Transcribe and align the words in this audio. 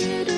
Eis 0.00 0.37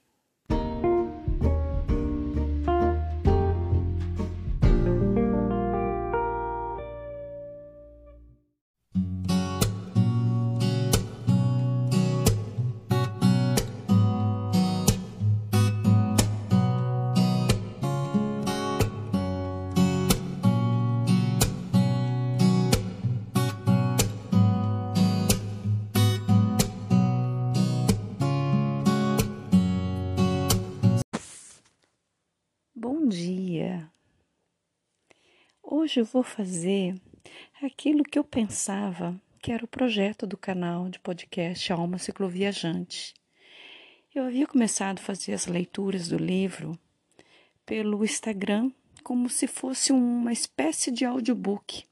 Hoje 35.81 35.99
eu 35.99 36.05
vou 36.05 36.21
fazer 36.21 36.93
aquilo 37.59 38.03
que 38.03 38.19
eu 38.19 38.23
pensava 38.23 39.19
que 39.41 39.51
era 39.51 39.65
o 39.65 39.67
projeto 39.67 40.27
do 40.27 40.37
canal 40.37 40.87
de 40.87 40.99
podcast 40.99 41.73
Alma 41.73 41.97
Cicloviajante. 41.97 43.15
Eu 44.13 44.25
havia 44.25 44.45
começado 44.45 44.99
a 44.99 45.01
fazer 45.01 45.33
as 45.33 45.47
leituras 45.47 46.07
do 46.07 46.19
livro 46.19 46.77
pelo 47.65 48.05
Instagram 48.05 48.69
como 49.03 49.27
se 49.27 49.47
fosse 49.47 49.91
uma 49.91 50.31
espécie 50.31 50.91
de 50.91 51.03
audiobook, 51.03 51.83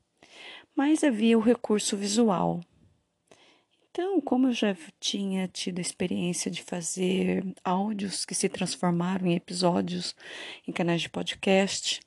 mas 0.76 1.04
havia 1.04 1.36
o 1.36 1.42
recurso 1.42 1.98
visual. 1.98 2.62
Então, 3.90 4.22
como 4.22 4.50
eu 4.50 4.54
já 4.54 4.78
tinha 5.00 5.48
tido 5.48 5.80
a 5.80 5.82
experiência 5.82 6.52
de 6.52 6.62
fazer 6.62 7.44
áudios 7.64 8.24
que 8.24 8.36
se 8.36 8.48
transformaram 8.48 9.26
em 9.26 9.34
episódios 9.34 10.16
em 10.68 10.72
canais 10.72 11.02
de 11.02 11.10
podcast, 11.10 12.02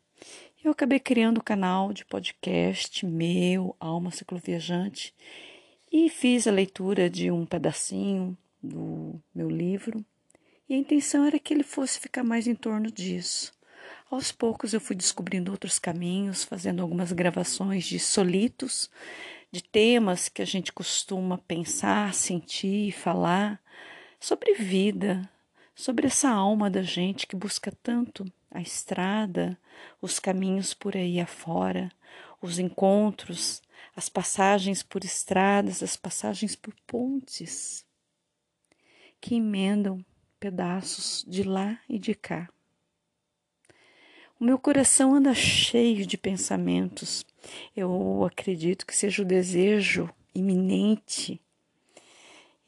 eu 0.65 0.71
acabei 0.71 1.01
criando 1.01 1.39
o 1.39 1.43
canal 1.43 1.93
de 1.93 2.05
podcast 2.05 3.05
meu, 3.05 3.75
Alma 3.81 4.13
Cicloviajante, 4.13 5.13
e 5.91 6.09
fiz 6.09 6.47
a 6.47 6.53
leitura 6.53 7.11
de 7.11 7.31
um 7.33 7.45
pedacinho 7.45 8.37
do 8.63 9.21
meu 9.35 9.51
livro. 9.51 10.05
E 10.69 10.75
a 10.75 10.79
intenção 10.79 11.25
era 11.25 11.39
que 11.39 11.53
ele 11.53 11.65
fosse 11.65 11.99
ficar 11.99 12.23
mais 12.23 12.47
em 12.47 12.55
torno 12.55 12.93
disso. 12.93 13.53
Aos 14.09 14.31
poucos 14.31 14.73
eu 14.73 14.81
fui 14.81 14.95
descobrindo 14.95 15.51
outros 15.51 15.79
caminhos, 15.81 16.45
fazendo 16.45 16.81
algumas 16.81 17.11
gravações 17.11 17.85
de 17.85 17.99
solitos, 17.99 18.89
de 19.51 19.63
temas 19.63 20.29
que 20.29 20.43
a 20.43 20.47
gente 20.47 20.73
costuma 20.73 21.39
pensar, 21.39 22.15
sentir 22.15 22.89
e 22.89 22.93
falar 22.93 23.61
sobre 24.21 24.55
vida, 24.55 25.29
sobre 25.75 26.07
essa 26.07 26.31
alma 26.31 26.71
da 26.71 26.83
gente 26.83 27.27
que 27.27 27.35
busca 27.35 27.73
tanto 27.83 28.25
a 28.53 28.61
estrada, 28.61 29.59
os 30.01 30.19
caminhos 30.19 30.75
por 30.75 30.97
aí 30.97 31.19
afora, 31.21 31.91
os 32.41 32.59
encontros, 32.59 33.63
as 33.97 34.09
passagens 34.09 34.83
por 34.83 35.05
estradas, 35.05 35.83
as 35.83 35.97
passagens 35.97 36.55
por 36.55 36.75
pontes 36.87 37.85
que 39.21 39.37
emendam 39.37 40.05
pedaços 40.41 41.25
de 41.27 41.43
lá 41.43 41.79
e 41.89 41.99
de 41.99 42.15
cá. 42.15 42.49
O 44.41 44.45
meu 44.45 44.59
coração 44.59 45.15
anda 45.15 45.33
cheio 45.33 46.05
de 46.05 46.19
pensamentos. 46.19 47.25
Eu 47.77 48.25
acredito 48.25 48.85
que 48.85 48.97
seja 48.97 49.23
o 49.23 49.25
desejo 49.25 50.13
iminente 50.35 51.41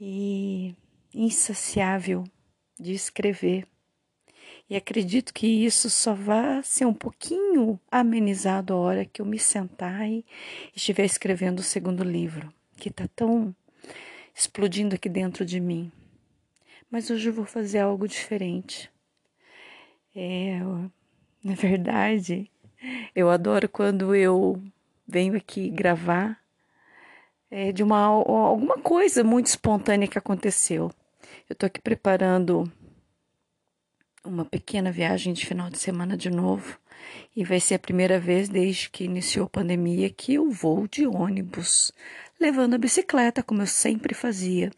e 0.01 0.73
insaciável 1.13 2.23
de 2.79 2.93
escrever. 2.93 3.67
Acredito 4.77 5.33
que 5.33 5.47
isso 5.47 5.89
só 5.89 6.15
vai 6.15 6.63
ser 6.63 6.87
um 6.87 6.95
pouquinho 6.95 7.79
amenizado 7.91 8.73
a 8.73 8.77
hora 8.77 9.05
que 9.05 9.21
eu 9.23 9.27
me 9.27 9.39
sentar 9.39 10.09
e 10.09 10.25
estiver 10.75 11.05
escrevendo 11.05 11.61
o 11.61 11.63
segundo 11.63 12.03
livro, 12.03 12.53
que 12.77 12.89
está 12.89 13.07
tão 13.15 13.55
explodindo 14.35 14.95
aqui 14.95 15.09
dentro 15.09 15.45
de 15.45 15.61
mim. 15.61 15.93
Mas 16.91 17.11
hoje 17.11 17.29
eu 17.29 17.33
vou 17.33 17.45
fazer 17.45 17.79
algo 17.79 18.09
diferente. 18.09 18.91
É, 20.15 20.59
na 21.43 21.55
verdade, 21.55 22.51
eu 23.15 23.31
adoro 23.31 23.69
quando 23.69 24.15
eu 24.15 24.63
venho 25.07 25.37
aqui 25.37 25.71
gravar 25.71 26.39
é, 27.51 27.71
de 27.73 27.83
uma 27.83 27.99
alguma 27.99 28.79
coisa 28.79 29.23
muito 29.23 29.47
espontânea 29.47 30.09
que 30.09 30.19
aconteceu. 30.19 30.91
Eu 31.49 31.55
tô 31.55 31.67
aqui 31.67 31.81
preparando 31.81 32.71
uma 34.25 34.45
pequena 34.45 34.91
viagem 34.91 35.33
de 35.35 35.45
final 35.45 35.69
de 35.69 35.79
semana 35.79 36.17
de 36.17 36.31
novo 36.31 36.79
e 37.37 37.45
vai 37.45 37.61
ser 37.61 37.75
a 37.75 37.79
primeira 37.79 38.19
vez 38.19 38.49
desde 38.49 38.89
que 38.89 39.05
iniciou 39.05 39.47
a 39.47 39.51
pandemia 39.51 40.09
que 40.09 40.35
eu 40.35 40.51
vou 40.51 40.89
de 40.89 41.07
ônibus, 41.07 41.93
levando 42.41 42.75
a 42.75 42.79
bicicleta 42.79 43.43
como 43.43 43.63
eu 43.63 43.67
sempre 43.67 44.15
fazia. 44.15 44.71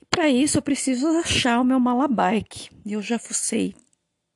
E 0.00 0.04
para 0.10 0.28
isso 0.28 0.58
eu 0.58 0.62
preciso 0.62 1.06
achar 1.18 1.60
o 1.60 1.64
meu 1.64 1.80
malabike. 1.80 2.68
Eu 2.84 3.00
já 3.00 3.18
fucei 3.18 3.74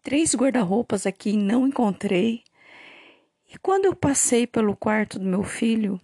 três 0.03 0.35
guarda-roupas 0.35 1.07
aqui 1.07 1.31
e 1.31 1.37
não 1.37 1.67
encontrei. 1.67 2.43
E 3.53 3.59
quando 3.59 3.85
eu 3.85 3.95
passei 3.95 4.47
pelo 4.47 4.75
quarto 4.75 5.19
do 5.19 5.27
meu 5.27 5.43
filho, 5.43 6.01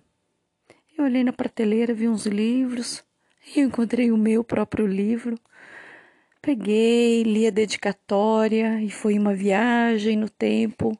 eu 0.96 1.04
olhei 1.04 1.24
na 1.24 1.32
prateleira, 1.32 1.94
vi 1.94 2.06
uns 2.08 2.26
livros 2.26 3.02
e 3.54 3.60
eu 3.60 3.66
encontrei 3.66 4.12
o 4.12 4.16
meu 4.16 4.44
próprio 4.44 4.86
livro. 4.86 5.38
Peguei, 6.44 7.22
li 7.22 7.46
a 7.46 7.50
dedicatória 7.50 8.78
e 8.82 8.90
foi 8.90 9.18
uma 9.18 9.34
viagem 9.34 10.14
no 10.14 10.28
tempo 10.28 10.92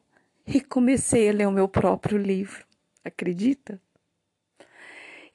e 0.47 0.59
comecei 0.59 1.29
a 1.29 1.33
ler 1.33 1.47
o 1.47 1.51
meu 1.51 1.67
próprio 1.67 2.17
livro. 2.17 2.65
Acredita? 3.03 3.79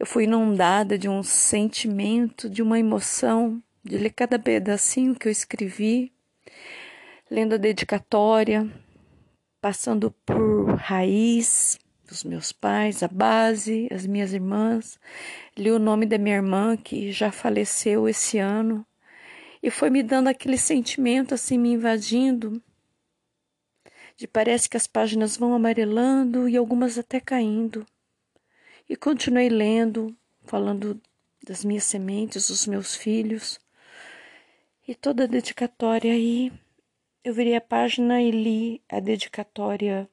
Eu 0.01 0.05
fui 0.05 0.25
inundada 0.25 0.99
de 0.99 1.09
um 1.09 1.23
sentimento, 1.23 2.51
de 2.51 2.61
uma 2.61 2.77
emoção, 2.77 3.63
de 3.85 3.99
ler 3.99 4.11
cada 4.11 4.37
pedacinho 4.37 5.15
que 5.15 5.29
eu 5.29 5.31
escrevi, 5.31 6.13
lendo 7.31 7.55
a 7.55 7.57
dedicatória, 7.57 8.69
passando 9.61 10.11
por 10.27 10.75
raiz 10.75 11.79
dos 12.05 12.25
meus 12.25 12.51
pais, 12.51 13.05
a 13.05 13.09
base, 13.09 13.87
as 13.93 14.05
minhas 14.07 14.33
irmãs. 14.33 14.99
Li 15.57 15.71
o 15.71 15.79
nome 15.79 16.05
da 16.05 16.19
minha 16.19 16.35
irmã 16.35 16.77
que 16.77 17.13
já 17.13 17.31
faleceu 17.31 18.09
esse 18.09 18.37
ano 18.39 18.85
e 19.63 19.71
foi 19.71 19.91
me 19.91 20.03
dando 20.03 20.29
aquele 20.29 20.57
sentimento 20.57 21.35
assim 21.35 21.59
me 21.59 21.73
invadindo. 21.73 22.63
De 24.17 24.27
parece 24.27 24.69
que 24.69 24.77
as 24.77 24.87
páginas 24.87 25.37
vão 25.37 25.55
amarelando 25.55 26.49
e 26.49 26.57
algumas 26.57 26.99
até 26.99 27.21
caindo. 27.21 27.87
E 28.89 28.97
continuei 28.97 29.49
lendo, 29.49 30.17
falando 30.45 31.01
das 31.47 31.65
minhas 31.65 31.85
sementes, 31.85 32.49
dos 32.49 32.67
meus 32.67 32.95
filhos. 32.95 33.61
E 34.87 34.95
toda 34.95 35.25
a 35.25 35.27
dedicatória 35.27 36.13
aí 36.13 36.53
eu 37.23 37.35
virei 37.35 37.55
a 37.55 37.61
página 37.61 38.21
e 38.23 38.31
li 38.31 38.83
a 38.89 38.99
dedicatória 38.99 40.09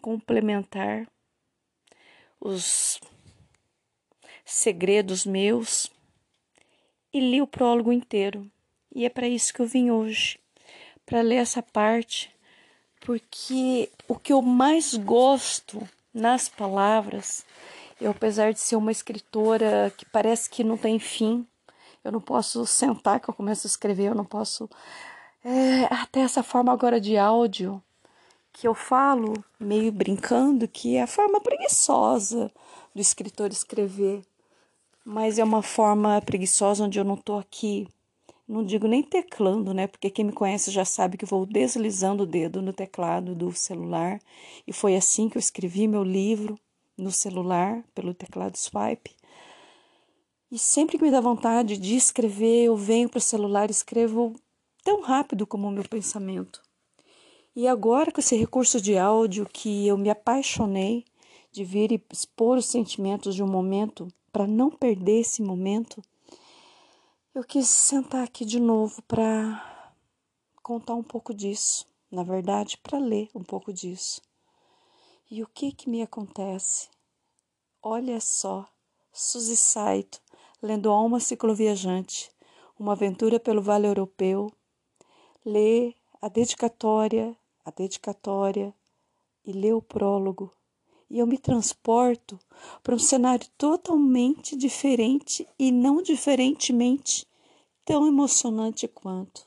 complementar, 0.00 1.08
os 2.38 3.00
segredos 4.44 5.24
meus 5.24 5.90
e 7.14 7.20
li 7.20 7.40
o 7.40 7.46
prólogo 7.46 7.92
inteiro. 7.92 8.50
E 8.92 9.06
é 9.06 9.08
para 9.08 9.28
isso 9.28 9.54
que 9.54 9.62
eu 9.62 9.66
vim 9.66 9.90
hoje, 9.90 10.38
para 11.06 11.22
ler 11.22 11.36
essa 11.36 11.62
parte, 11.62 12.34
porque 13.00 13.88
o 14.08 14.16
que 14.16 14.32
eu 14.32 14.42
mais 14.42 14.94
gosto 14.94 15.80
nas 16.12 16.48
palavras, 16.48 17.44
eu 18.00 18.10
apesar 18.10 18.52
de 18.52 18.58
ser 18.58 18.76
uma 18.76 18.92
escritora 18.92 19.92
que 19.96 20.04
parece 20.04 20.50
que 20.50 20.64
não 20.64 20.76
tem 20.76 20.98
fim, 20.98 21.46
eu 22.02 22.12
não 22.12 22.20
posso 22.20 22.66
sentar 22.66 23.20
que 23.20 23.28
eu 23.28 23.34
começo 23.34 23.66
a 23.66 23.70
escrever, 23.70 24.08
eu 24.08 24.14
não 24.14 24.24
posso. 24.24 24.68
É, 25.44 25.84
até 25.90 26.20
essa 26.20 26.42
forma 26.42 26.72
agora 26.72 27.00
de 27.00 27.16
áudio 27.16 27.82
que 28.52 28.68
eu 28.68 28.74
falo, 28.74 29.34
meio 29.58 29.90
brincando, 29.90 30.68
que 30.68 30.96
é 30.96 31.02
a 31.02 31.06
forma 31.06 31.40
preguiçosa 31.40 32.50
do 32.94 33.00
escritor 33.00 33.50
escrever. 33.50 34.22
Mas 35.04 35.38
é 35.38 35.44
uma 35.44 35.62
forma 35.62 36.20
preguiçosa 36.22 36.84
onde 36.84 36.98
eu 36.98 37.04
não 37.04 37.14
estou 37.14 37.38
aqui, 37.38 37.86
não 38.46 38.64
digo 38.64 38.86
nem 38.86 39.02
teclando, 39.02 39.74
né? 39.74 39.86
Porque 39.86 40.10
quem 40.10 40.24
me 40.24 40.32
conhece 40.32 40.70
já 40.70 40.84
sabe 40.84 41.16
que 41.16 41.26
vou 41.26 41.44
deslizando 41.46 42.22
o 42.22 42.26
dedo 42.26 42.62
no 42.62 42.72
teclado 42.72 43.34
do 43.34 43.52
celular. 43.52 44.20
E 44.66 44.72
foi 44.72 44.96
assim 44.96 45.28
que 45.28 45.36
eu 45.36 45.40
escrevi 45.40 45.88
meu 45.88 46.02
livro 46.02 46.58
no 46.96 47.10
celular, 47.10 47.82
pelo 47.94 48.14
teclado 48.14 48.56
swipe. 48.56 49.10
E 50.50 50.58
sempre 50.58 50.98
que 50.98 51.04
me 51.04 51.10
dá 51.10 51.20
vontade 51.20 51.76
de 51.76 51.96
escrever, 51.96 52.64
eu 52.64 52.76
venho 52.76 53.08
para 53.08 53.18
o 53.18 53.20
celular 53.20 53.68
e 53.68 53.72
escrevo 53.72 54.34
tão 54.84 55.00
rápido 55.00 55.46
como 55.46 55.66
o 55.66 55.70
meu 55.70 55.84
pensamento. 55.88 56.62
E 57.56 57.66
agora, 57.66 58.12
com 58.12 58.20
esse 58.20 58.36
recurso 58.36 58.80
de 58.80 58.98
áudio 58.98 59.48
que 59.50 59.86
eu 59.86 59.96
me 59.96 60.10
apaixonei 60.10 61.04
de 61.50 61.64
vir 61.64 61.92
e 61.92 62.02
expor 62.12 62.58
os 62.58 62.66
sentimentos 62.66 63.34
de 63.34 63.42
um 63.42 63.46
momento, 63.46 64.08
para 64.34 64.48
não 64.48 64.68
perder 64.68 65.20
esse 65.20 65.40
momento, 65.40 66.02
eu 67.32 67.44
quis 67.44 67.68
sentar 67.68 68.24
aqui 68.24 68.44
de 68.44 68.58
novo 68.58 69.00
para 69.02 69.94
contar 70.60 70.96
um 70.96 71.04
pouco 71.04 71.32
disso. 71.32 71.86
Na 72.10 72.24
verdade, 72.24 72.76
para 72.78 72.98
ler 72.98 73.30
um 73.32 73.44
pouco 73.44 73.72
disso. 73.72 74.20
E 75.30 75.40
o 75.40 75.46
que 75.46 75.70
que 75.70 75.88
me 75.88 76.02
acontece? 76.02 76.88
Olha 77.80 78.20
só, 78.20 78.66
Suzy 79.12 79.56
Saito 79.56 80.20
lendo 80.60 80.90
Alma 80.90 81.20
Cicloviajante, 81.20 82.28
uma 82.76 82.94
aventura 82.94 83.38
pelo 83.38 83.62
Vale 83.62 83.86
Europeu, 83.86 84.50
lê 85.46 85.94
a 86.20 86.28
dedicatória, 86.28 87.36
a 87.64 87.70
dedicatória 87.70 88.74
e 89.44 89.52
lê 89.52 89.72
o 89.72 89.80
prólogo. 89.80 90.52
E 91.14 91.20
eu 91.20 91.28
me 91.28 91.38
transporto 91.38 92.36
para 92.82 92.96
um 92.96 92.98
cenário 92.98 93.46
totalmente 93.56 94.56
diferente 94.56 95.46
e 95.56 95.70
não 95.70 96.02
diferentemente 96.02 97.24
tão 97.84 98.04
emocionante 98.04 98.88
quanto. 98.88 99.46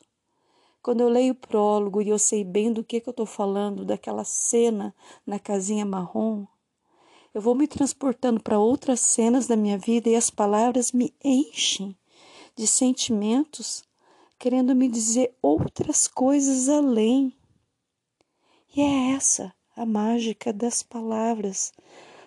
Quando 0.80 1.02
eu 1.02 1.10
leio 1.10 1.34
o 1.34 1.36
prólogo 1.36 2.00
e 2.00 2.08
eu 2.08 2.18
sei 2.18 2.42
bem 2.42 2.72
do 2.72 2.82
que, 2.82 3.02
que 3.02 3.08
eu 3.10 3.10
estou 3.10 3.26
falando, 3.26 3.84
daquela 3.84 4.24
cena 4.24 4.94
na 5.26 5.38
casinha 5.38 5.84
marrom, 5.84 6.46
eu 7.34 7.42
vou 7.42 7.54
me 7.54 7.68
transportando 7.68 8.42
para 8.42 8.58
outras 8.58 9.00
cenas 9.00 9.46
da 9.46 9.54
minha 9.54 9.76
vida 9.76 10.08
e 10.08 10.16
as 10.16 10.30
palavras 10.30 10.90
me 10.90 11.14
enchem 11.22 11.94
de 12.56 12.66
sentimentos, 12.66 13.84
querendo 14.38 14.74
me 14.74 14.88
dizer 14.88 15.36
outras 15.42 16.08
coisas 16.08 16.66
além. 16.70 17.30
E 18.74 18.80
é 18.80 19.10
essa 19.10 19.52
a 19.78 19.86
mágica 19.86 20.52
das 20.52 20.82
palavras, 20.82 21.72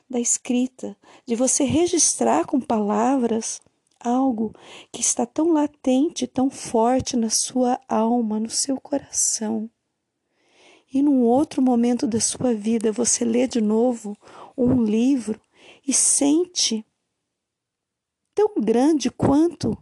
da 0.10 0.20
escrita, 0.20 0.96
de 1.26 1.36
você 1.36 1.66
registrar 1.66 2.46
com 2.46 2.62
palavras 2.62 3.62
algo 4.00 4.54
que 4.92 5.02
está 5.02 5.26
tão 5.26 5.52
latente, 5.52 6.26
tão 6.26 6.50
forte 6.50 7.18
na 7.18 7.30
sua 7.30 7.78
alma, 7.90 8.40
no 8.40 8.50
seu 8.50 8.80
coração. 8.80 9.70
E 10.94 11.02
num 11.02 11.24
outro 11.24 11.62
momento 11.62 12.08
da 12.08 12.22
sua 12.22 12.54
vida 12.54 12.92
você 12.92 13.26
lê 13.26 13.48
de 13.48 13.60
novo 13.60 14.18
um 14.58 14.82
livro 14.82 15.40
e 15.86 15.94
sente 15.94 16.86
tão 18.34 18.56
grande 18.62 19.10
quanto, 19.10 19.78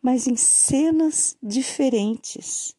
mas 0.00 0.26
em 0.26 0.36
cenas 0.36 1.36
diferentes. 1.42 2.76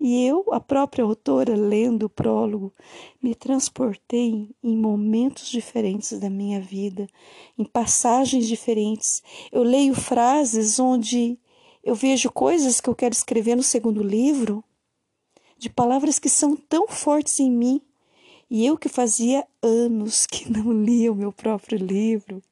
E 0.00 0.24
eu, 0.24 0.46
a 0.50 0.58
própria 0.58 1.04
autora, 1.04 1.54
lendo 1.54 2.04
o 2.04 2.08
prólogo, 2.08 2.72
me 3.22 3.34
transportei 3.34 4.48
em 4.62 4.74
momentos 4.74 5.48
diferentes 5.48 6.18
da 6.18 6.30
minha 6.30 6.58
vida, 6.58 7.06
em 7.58 7.64
passagens 7.64 8.48
diferentes. 8.48 9.22
Eu 9.52 9.62
leio 9.62 9.94
frases 9.94 10.80
onde 10.80 11.38
eu 11.84 11.94
vejo 11.94 12.32
coisas 12.32 12.80
que 12.80 12.88
eu 12.88 12.94
quero 12.94 13.12
escrever 13.12 13.56
no 13.56 13.62
segundo 13.62 14.02
livro, 14.02 14.64
de 15.58 15.68
palavras 15.68 16.18
que 16.18 16.30
são 16.30 16.56
tão 16.56 16.88
fortes 16.88 17.38
em 17.38 17.50
mim 17.50 17.82
e 18.50 18.66
eu 18.66 18.76
que 18.76 18.88
fazia 18.88 19.46
anos 19.62 20.24
que 20.26 20.50
não 20.50 20.72
lia 20.72 21.12
o 21.12 21.14
meu 21.14 21.32
próprio 21.32 21.78
livro. 21.78 22.42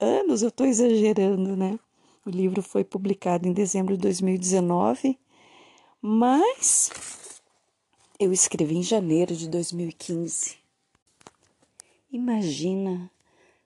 Anos, 0.00 0.42
eu 0.42 0.48
estou 0.48 0.66
exagerando, 0.66 1.56
né? 1.56 1.78
O 2.24 2.30
livro 2.30 2.62
foi 2.62 2.84
publicado 2.84 3.46
em 3.46 3.52
dezembro 3.52 3.96
de 3.96 4.02
2019, 4.02 5.18
mas 6.06 7.40
eu 8.20 8.30
escrevi 8.30 8.76
em 8.76 8.82
janeiro 8.82 9.34
de 9.34 9.48
2015. 9.48 10.58
Imagina, 12.12 13.10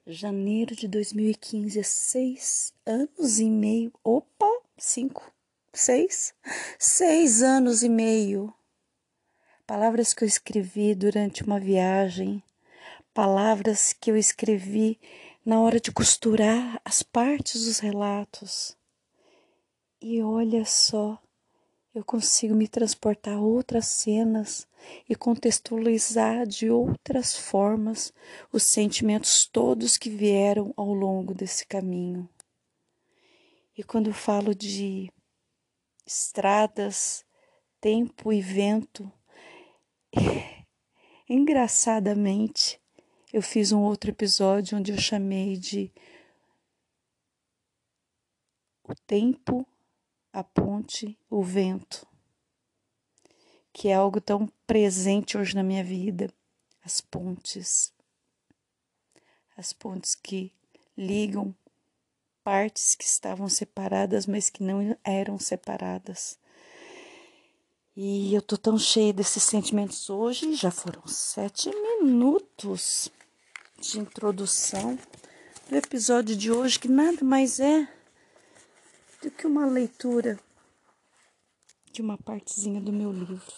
janeiro 0.07 0.73
de 0.73 0.87
2015, 0.87 1.83
seis 1.83 2.73
anos 2.85 3.41
e 3.41 3.49
meio. 3.49 3.91
Opa, 4.01 4.49
cinco, 4.77 5.29
seis, 5.73 6.33
seis 6.79 7.41
anos 7.41 7.83
e 7.83 7.89
meio 7.89 8.53
palavras 9.67 10.15
que 10.15 10.23
eu 10.23 10.27
escrevi 10.27 10.95
durante 10.95 11.43
uma 11.43 11.59
viagem, 11.59 12.41
palavras 13.13 13.93
que 13.93 14.09
eu 14.09 14.17
escrevi 14.17 14.97
na 15.45 15.59
hora 15.59 15.79
de 15.79 15.91
costurar 15.91 16.81
as 16.83 17.03
partes 17.03 17.65
dos 17.65 17.77
relatos. 17.79 18.75
E 20.01 20.23
olha 20.23 20.65
só, 20.65 21.21
eu 21.99 22.05
consigo 22.05 22.55
me 22.55 22.65
transportar 22.65 23.35
a 23.35 23.41
outras 23.41 23.85
cenas 23.87 24.65
e 25.09 25.15
contextualizar 25.15 26.47
de 26.47 26.69
outras 26.69 27.35
formas 27.35 28.13
os 28.53 28.63
sentimentos 28.63 29.45
todos 29.45 29.97
que 29.97 30.09
vieram 30.09 30.73
ao 30.77 30.93
longo 30.93 31.33
desse 31.33 31.67
caminho. 31.67 32.27
E 33.77 33.83
quando 33.83 34.07
eu 34.07 34.13
falo 34.13 34.55
de 34.55 35.11
estradas, 36.05 37.25
tempo 37.81 38.31
e 38.31 38.41
vento, 38.41 39.11
engraçadamente, 41.27 42.79
eu 43.33 43.41
fiz 43.41 43.73
um 43.73 43.81
outro 43.81 44.09
episódio 44.09 44.77
onde 44.77 44.93
eu 44.93 44.97
chamei 44.97 45.57
de 45.57 45.91
o 48.87 48.95
tempo, 49.05 49.67
a 50.31 50.43
ponte, 50.43 51.17
o 51.29 51.43
vento, 51.43 52.07
que 53.73 53.87
é 53.87 53.93
algo 53.93 54.19
tão 54.19 54.47
presente 54.67 55.37
hoje 55.37 55.55
na 55.55 55.63
minha 55.63 55.83
vida, 55.83 56.31
as 56.83 57.01
pontes. 57.01 57.93
As 59.55 59.73
pontes 59.73 60.15
que 60.15 60.53
ligam 60.97 61.53
partes 62.43 62.95
que 62.95 63.03
estavam 63.03 63.49
separadas, 63.49 64.25
mas 64.25 64.49
que 64.49 64.63
não 64.63 64.97
eram 65.03 65.37
separadas. 65.37 66.39
E 67.95 68.33
eu 68.33 68.41
tô 68.41 68.57
tão 68.57 68.77
cheia 68.77 69.11
desses 69.11 69.43
sentimentos 69.43 70.09
hoje, 70.09 70.55
já 70.55 70.71
foram 70.71 71.05
sete 71.05 71.69
minutos 71.69 73.11
de 73.79 73.99
introdução 73.99 74.97
do 75.69 75.75
episódio 75.75 76.35
de 76.35 76.51
hoje, 76.51 76.79
que 76.79 76.87
nada 76.87 77.23
mais 77.23 77.59
é 77.59 77.87
do 79.21 79.31
que 79.31 79.45
uma 79.45 79.65
leitura 79.65 80.39
de 81.91 82.01
uma 82.01 82.17
partezinha 82.17 82.79
do 82.79 82.91
meu 82.91 83.11
livro. 83.11 83.53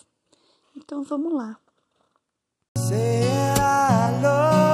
Então 0.76 1.04
vamos 1.04 1.34
lá. 1.34 1.58
Say 2.78 3.24
I 3.24 4.22
love 4.22 4.72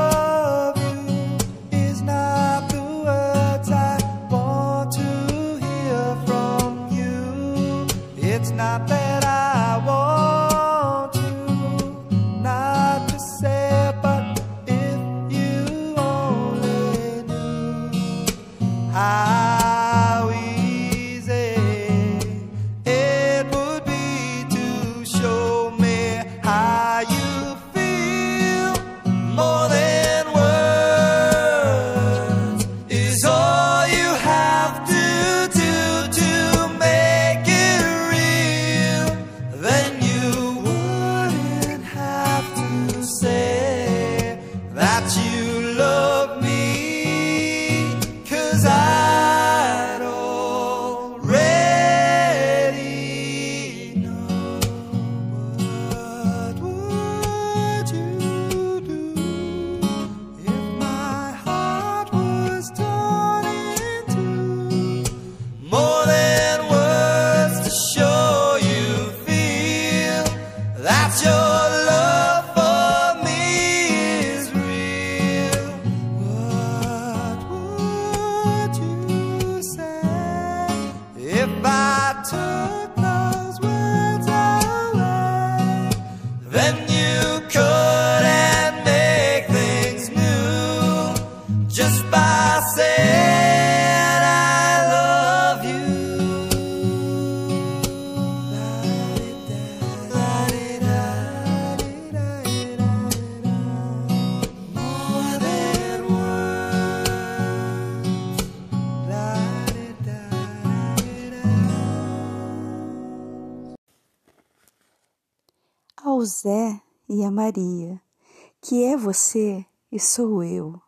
você 119.08 119.66
e 119.90 119.98
sou 119.98 120.44
eu, 120.44 120.82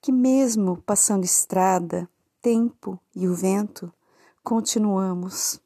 que 0.00 0.10
mesmo 0.10 0.80
passando 0.80 1.22
estrada, 1.22 2.08
tempo 2.40 2.98
e 3.14 3.28
o 3.28 3.34
vento, 3.34 3.92
continuamos, 4.42 5.60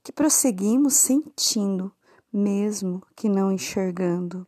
que 0.00 0.12
prosseguimos 0.12 0.94
sentindo, 0.94 1.90
mesmo 2.32 3.02
que 3.16 3.28
não 3.28 3.50
enxergando, 3.50 4.46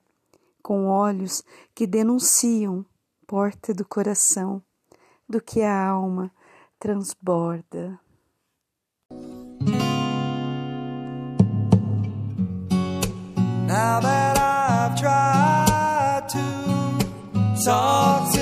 com 0.63 0.87
olhos 0.87 1.43
que 1.75 1.89
denunciam 1.89 2.87
porta 3.27 3.75
do 3.75 3.85
coração, 3.85 4.63
do 5.29 5.41
que 5.41 5.63
a 5.63 5.89
alma 5.89 6.31
transborda. 6.79 7.99
Now 13.67 14.01
that 14.01 14.38
talk 17.65 18.38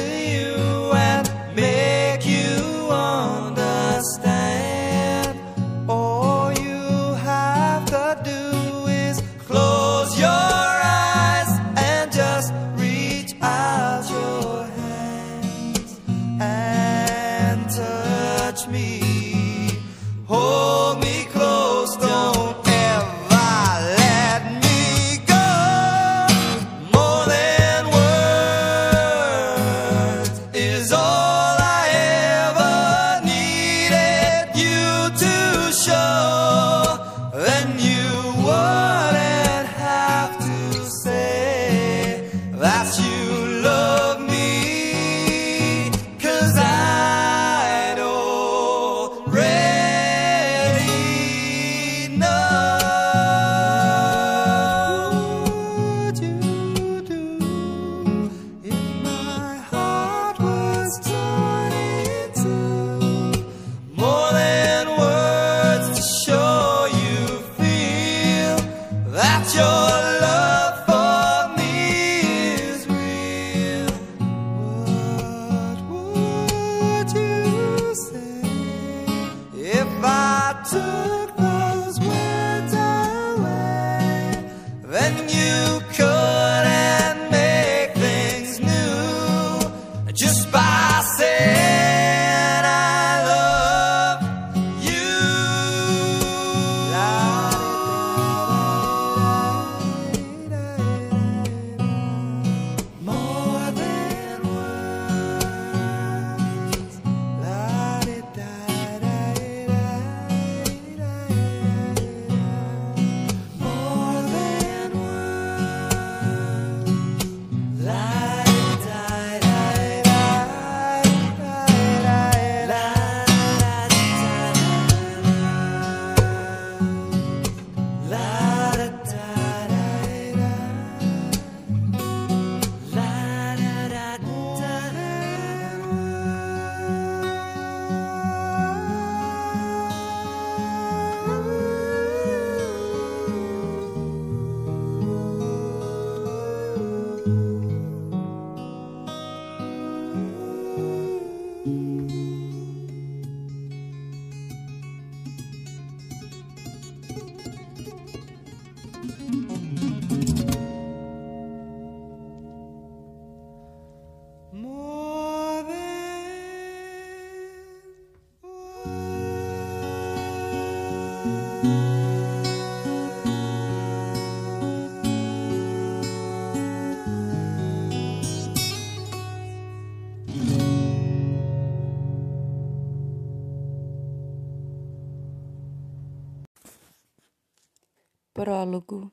Prólogo 188.37 189.11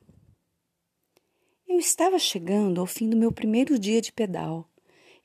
Eu 1.65 1.79
estava 1.79 2.19
chegando 2.19 2.81
ao 2.81 2.85
fim 2.85 3.09
do 3.09 3.15
meu 3.15 3.31
primeiro 3.31 3.79
dia 3.79 4.01
de 4.01 4.11
pedal. 4.11 4.69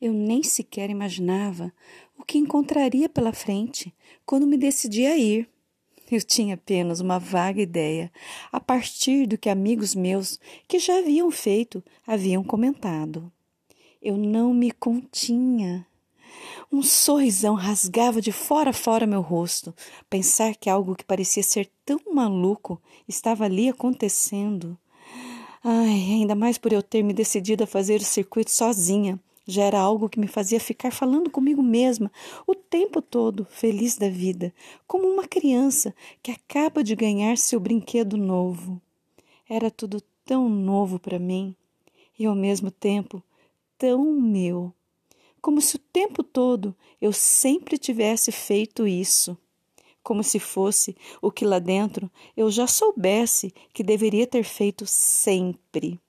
Eu 0.00 0.12
nem 0.12 0.40
sequer 0.40 0.88
imaginava 0.88 1.72
o 2.16 2.24
que 2.24 2.38
encontraria 2.38 3.08
pela 3.08 3.32
frente 3.32 3.92
quando 4.24 4.46
me 4.46 4.56
decidi 4.56 5.04
a 5.04 5.18
ir. 5.18 5.48
Eu 6.12 6.22
tinha 6.22 6.54
apenas 6.54 7.00
uma 7.00 7.18
vaga 7.18 7.60
ideia, 7.60 8.12
a 8.52 8.60
partir 8.60 9.26
do 9.26 9.36
que 9.36 9.48
amigos 9.48 9.96
meus 9.96 10.38
que 10.68 10.78
já 10.78 11.00
haviam 11.00 11.28
feito 11.32 11.82
haviam 12.06 12.44
comentado. 12.44 13.32
Eu 14.00 14.16
não 14.16 14.54
me 14.54 14.70
continha. 14.70 15.84
Um 16.70 16.82
sorrisão 16.82 17.54
rasgava 17.54 18.20
de 18.20 18.32
fora 18.32 18.70
a 18.70 18.72
fora 18.72 19.06
meu 19.06 19.20
rosto. 19.20 19.74
Pensar 20.08 20.54
que 20.54 20.68
algo 20.68 20.94
que 20.94 21.04
parecia 21.04 21.42
ser 21.42 21.70
tão 21.84 22.00
maluco 22.12 22.80
estava 23.06 23.44
ali 23.44 23.68
acontecendo. 23.68 24.76
Ai, 25.62 26.12
ainda 26.12 26.34
mais 26.34 26.58
por 26.58 26.72
eu 26.72 26.82
ter 26.82 27.02
me 27.02 27.12
decidido 27.12 27.64
a 27.64 27.66
fazer 27.66 28.00
o 28.00 28.04
circuito 28.04 28.50
sozinha. 28.50 29.18
Já 29.46 29.64
era 29.64 29.80
algo 29.80 30.10
que 30.10 30.20
me 30.20 30.28
fazia 30.28 30.60
ficar 30.60 30.90
falando 30.90 31.30
comigo 31.30 31.62
mesma 31.62 32.12
o 32.46 32.54
tempo 32.54 33.00
todo, 33.00 33.46
feliz 33.50 33.96
da 33.96 34.10
vida, 34.10 34.52
como 34.86 35.08
uma 35.08 35.26
criança 35.26 35.94
que 36.22 36.30
acaba 36.30 36.84
de 36.84 36.94
ganhar 36.94 37.38
seu 37.38 37.58
brinquedo 37.58 38.18
novo. 38.18 38.78
Era 39.48 39.70
tudo 39.70 40.02
tão 40.24 40.50
novo 40.50 40.98
para 40.98 41.18
mim 41.18 41.56
e 42.18 42.26
ao 42.26 42.34
mesmo 42.34 42.70
tempo 42.70 43.22
tão 43.78 44.04
meu, 44.12 44.74
como 45.40 45.60
se 45.60 45.76
o 45.76 45.78
tempo 45.78 46.22
todo 46.22 46.74
eu 47.00 47.12
sempre 47.12 47.78
tivesse 47.78 48.32
feito 48.32 48.86
isso, 48.86 49.36
como 50.02 50.22
se 50.22 50.38
fosse 50.38 50.96
o 51.20 51.30
que 51.30 51.44
lá 51.44 51.58
dentro 51.58 52.10
eu 52.36 52.50
já 52.50 52.66
soubesse 52.66 53.52
que 53.72 53.82
deveria 53.82 54.26
ter 54.26 54.42
feito 54.42 54.86
sempre. 54.86 56.00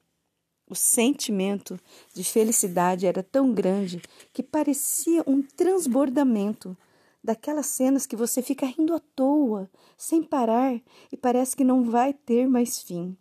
O 0.70 0.76
sentimento 0.76 1.80
de 2.14 2.24
felicidade 2.24 3.08
era 3.08 3.24
tão 3.24 3.52
grande 3.52 4.02
que 4.32 4.44
parecia 4.44 5.24
um 5.26 5.42
transbordamento 5.42 6.78
daquelas 7.24 7.66
cenas 7.66 8.06
que 8.06 8.16
você 8.16 8.42
fica 8.42 8.66
rindo 8.66 8.94
à 8.94 9.00
toa, 9.00 9.70
sem 9.98 10.24
parar, 10.24 10.80
e 11.12 11.18
parece 11.18 11.56
que 11.56 11.64
não 11.64 11.84
vai 11.84 12.14
ter 12.14 12.48
mais 12.48 12.82
fim. 12.82 13.18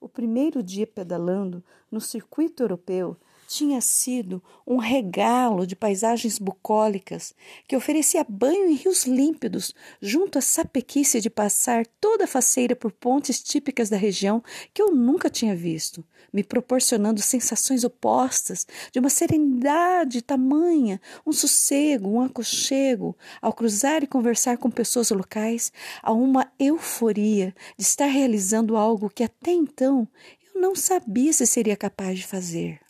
O 0.00 0.08
primeiro 0.08 0.62
dia 0.62 0.86
pedalando 0.86 1.62
no 1.90 2.00
circuito 2.00 2.62
europeu 2.62 3.16
tinha 3.54 3.80
sido 3.80 4.42
um 4.66 4.78
regalo 4.78 5.64
de 5.64 5.76
paisagens 5.76 6.40
bucólicas 6.40 7.32
que 7.68 7.76
oferecia 7.76 8.26
banho 8.28 8.68
em 8.68 8.74
rios 8.74 9.04
límpidos, 9.04 9.72
junto 10.02 10.38
à 10.38 10.40
sapequice 10.40 11.20
de 11.20 11.30
passar 11.30 11.86
toda 12.00 12.24
a 12.24 12.26
faceira 12.26 12.74
por 12.74 12.90
pontes 12.90 13.40
típicas 13.40 13.88
da 13.88 13.96
região 13.96 14.42
que 14.72 14.82
eu 14.82 14.90
nunca 14.90 15.30
tinha 15.30 15.54
visto, 15.54 16.04
me 16.32 16.42
proporcionando 16.42 17.22
sensações 17.22 17.84
opostas 17.84 18.66
de 18.90 18.98
uma 18.98 19.08
serenidade 19.08 20.20
tamanha, 20.20 21.00
um 21.24 21.32
sossego, 21.32 22.08
um 22.08 22.22
aconchego, 22.22 23.16
ao 23.40 23.52
cruzar 23.52 24.02
e 24.02 24.08
conversar 24.08 24.58
com 24.58 24.68
pessoas 24.68 25.10
locais, 25.10 25.72
a 26.02 26.12
uma 26.12 26.52
euforia 26.58 27.54
de 27.78 27.84
estar 27.84 28.06
realizando 28.06 28.76
algo 28.76 29.08
que 29.08 29.22
até 29.22 29.52
então 29.52 30.08
eu 30.52 30.60
não 30.60 30.74
sabia 30.74 31.32
se 31.32 31.46
seria 31.46 31.76
capaz 31.76 32.18
de 32.18 32.26
fazer. 32.26 32.83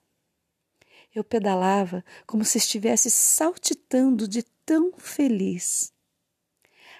Eu 1.14 1.22
pedalava 1.22 2.04
como 2.26 2.44
se 2.44 2.58
estivesse 2.58 3.10
saltitando 3.10 4.26
de 4.26 4.42
tão 4.66 4.92
feliz. 4.98 5.92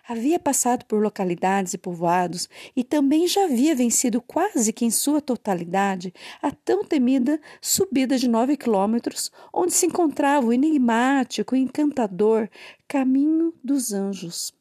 Havia 0.06 0.38
passado 0.38 0.84
por 0.84 1.02
localidades 1.02 1.72
e 1.72 1.78
povoados 1.78 2.48
e 2.76 2.84
também 2.84 3.26
já 3.26 3.44
havia 3.44 3.74
vencido 3.74 4.20
quase 4.20 4.72
que 4.72 4.84
em 4.84 4.90
sua 4.90 5.20
totalidade 5.20 6.12
a 6.42 6.52
tão 6.52 6.84
temida 6.84 7.40
subida 7.60 8.18
de 8.18 8.28
nove 8.28 8.56
quilômetros, 8.56 9.32
onde 9.52 9.72
se 9.72 9.86
encontrava 9.86 10.46
o 10.46 10.52
enigmático 10.52 11.56
e 11.56 11.60
encantador 11.60 12.48
Caminho 12.86 13.54
dos 13.64 13.92
Anjos 13.92 14.52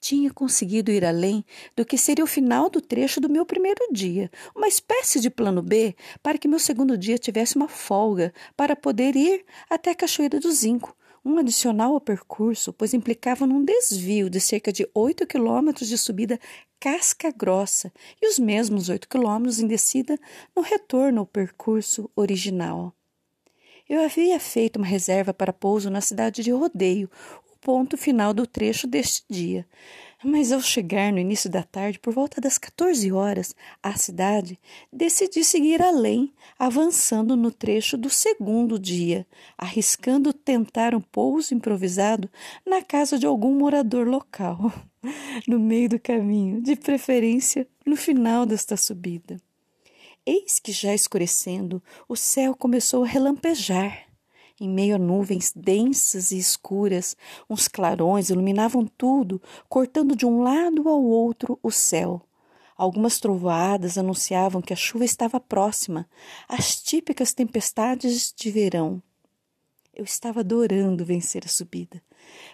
tinha 0.00 0.32
conseguido 0.32 0.90
ir 0.90 1.04
além 1.04 1.44
do 1.76 1.84
que 1.84 1.98
seria 1.98 2.24
o 2.24 2.26
final 2.26 2.70
do 2.70 2.80
trecho 2.80 3.20
do 3.20 3.28
meu 3.28 3.44
primeiro 3.44 3.80
dia, 3.92 4.30
uma 4.56 4.66
espécie 4.66 5.20
de 5.20 5.28
plano 5.28 5.62
B 5.62 5.94
para 6.22 6.38
que 6.38 6.48
meu 6.48 6.58
segundo 6.58 6.96
dia 6.96 7.18
tivesse 7.18 7.56
uma 7.56 7.68
folga 7.68 8.32
para 8.56 8.74
poder 8.74 9.14
ir 9.14 9.44
até 9.68 9.90
a 9.90 9.94
Cachoeira 9.94 10.40
do 10.40 10.50
Zinco, 10.50 10.96
um 11.24 11.38
adicional 11.38 11.92
ao 11.92 12.00
percurso, 12.00 12.72
pois 12.72 12.94
implicava 12.94 13.46
num 13.46 13.62
desvio 13.62 14.30
de 14.30 14.40
cerca 14.40 14.72
de 14.72 14.88
8 14.94 15.26
quilômetros 15.26 15.86
de 15.86 15.98
subida 15.98 16.40
casca 16.78 17.30
grossa 17.30 17.92
e 18.22 18.26
os 18.26 18.38
mesmos 18.38 18.88
8 18.88 19.06
quilômetros 19.06 19.60
em 19.60 19.66
descida 19.66 20.18
no 20.56 20.62
retorno 20.62 21.20
ao 21.20 21.26
percurso 21.26 22.10
original. 22.16 22.94
Eu 23.86 24.02
havia 24.02 24.40
feito 24.40 24.76
uma 24.76 24.86
reserva 24.86 25.34
para 25.34 25.52
pouso 25.52 25.90
na 25.90 26.00
cidade 26.00 26.42
de 26.42 26.52
Rodeio, 26.52 27.10
ponto 27.60 27.96
final 27.96 28.32
do 28.32 28.46
trecho 28.46 28.86
deste 28.86 29.22
dia. 29.28 29.66
Mas 30.22 30.52
ao 30.52 30.60
chegar 30.60 31.10
no 31.10 31.18
início 31.18 31.48
da 31.48 31.62
tarde, 31.62 31.98
por 31.98 32.12
volta 32.12 32.42
das 32.42 32.58
14 32.58 33.10
horas, 33.10 33.54
à 33.82 33.96
cidade, 33.96 34.58
decidi 34.92 35.42
seguir 35.42 35.80
além, 35.80 36.30
avançando 36.58 37.34
no 37.36 37.50
trecho 37.50 37.96
do 37.96 38.10
segundo 38.10 38.78
dia, 38.78 39.26
arriscando 39.56 40.32
tentar 40.32 40.94
um 40.94 41.00
pouso 41.00 41.54
improvisado 41.54 42.28
na 42.66 42.82
casa 42.82 43.18
de 43.18 43.24
algum 43.24 43.54
morador 43.54 44.06
local, 44.06 44.70
no 45.48 45.58
meio 45.58 45.88
do 45.88 45.98
caminho, 45.98 46.60
de 46.60 46.76
preferência 46.76 47.66
no 47.86 47.96
final 47.96 48.44
desta 48.44 48.76
subida. 48.76 49.40
Eis 50.26 50.58
que 50.58 50.70
já 50.70 50.94
escurecendo, 50.94 51.82
o 52.06 52.14
céu 52.14 52.54
começou 52.54 53.04
a 53.04 53.06
relampejar 53.06 54.09
em 54.60 54.68
meio 54.68 54.96
a 54.96 54.98
nuvens 54.98 55.52
densas 55.56 56.30
e 56.30 56.38
escuras, 56.38 57.16
uns 57.48 57.66
clarões 57.66 58.28
iluminavam 58.28 58.86
tudo, 58.86 59.40
cortando 59.68 60.14
de 60.14 60.26
um 60.26 60.42
lado 60.42 60.86
ao 60.86 61.02
outro 61.02 61.58
o 61.62 61.70
céu. 61.70 62.20
Algumas 62.76 63.18
trovoadas 63.18 63.96
anunciavam 63.96 64.60
que 64.60 64.72
a 64.72 64.76
chuva 64.76 65.04
estava 65.04 65.40
próxima, 65.40 66.08
as 66.46 66.80
típicas 66.80 67.32
tempestades 67.32 68.32
de 68.36 68.50
verão. 68.50 69.02
Eu 69.94 70.04
estava 70.04 70.40
adorando 70.40 71.04
vencer 71.04 71.42
a 71.44 71.48
subida, 71.48 72.02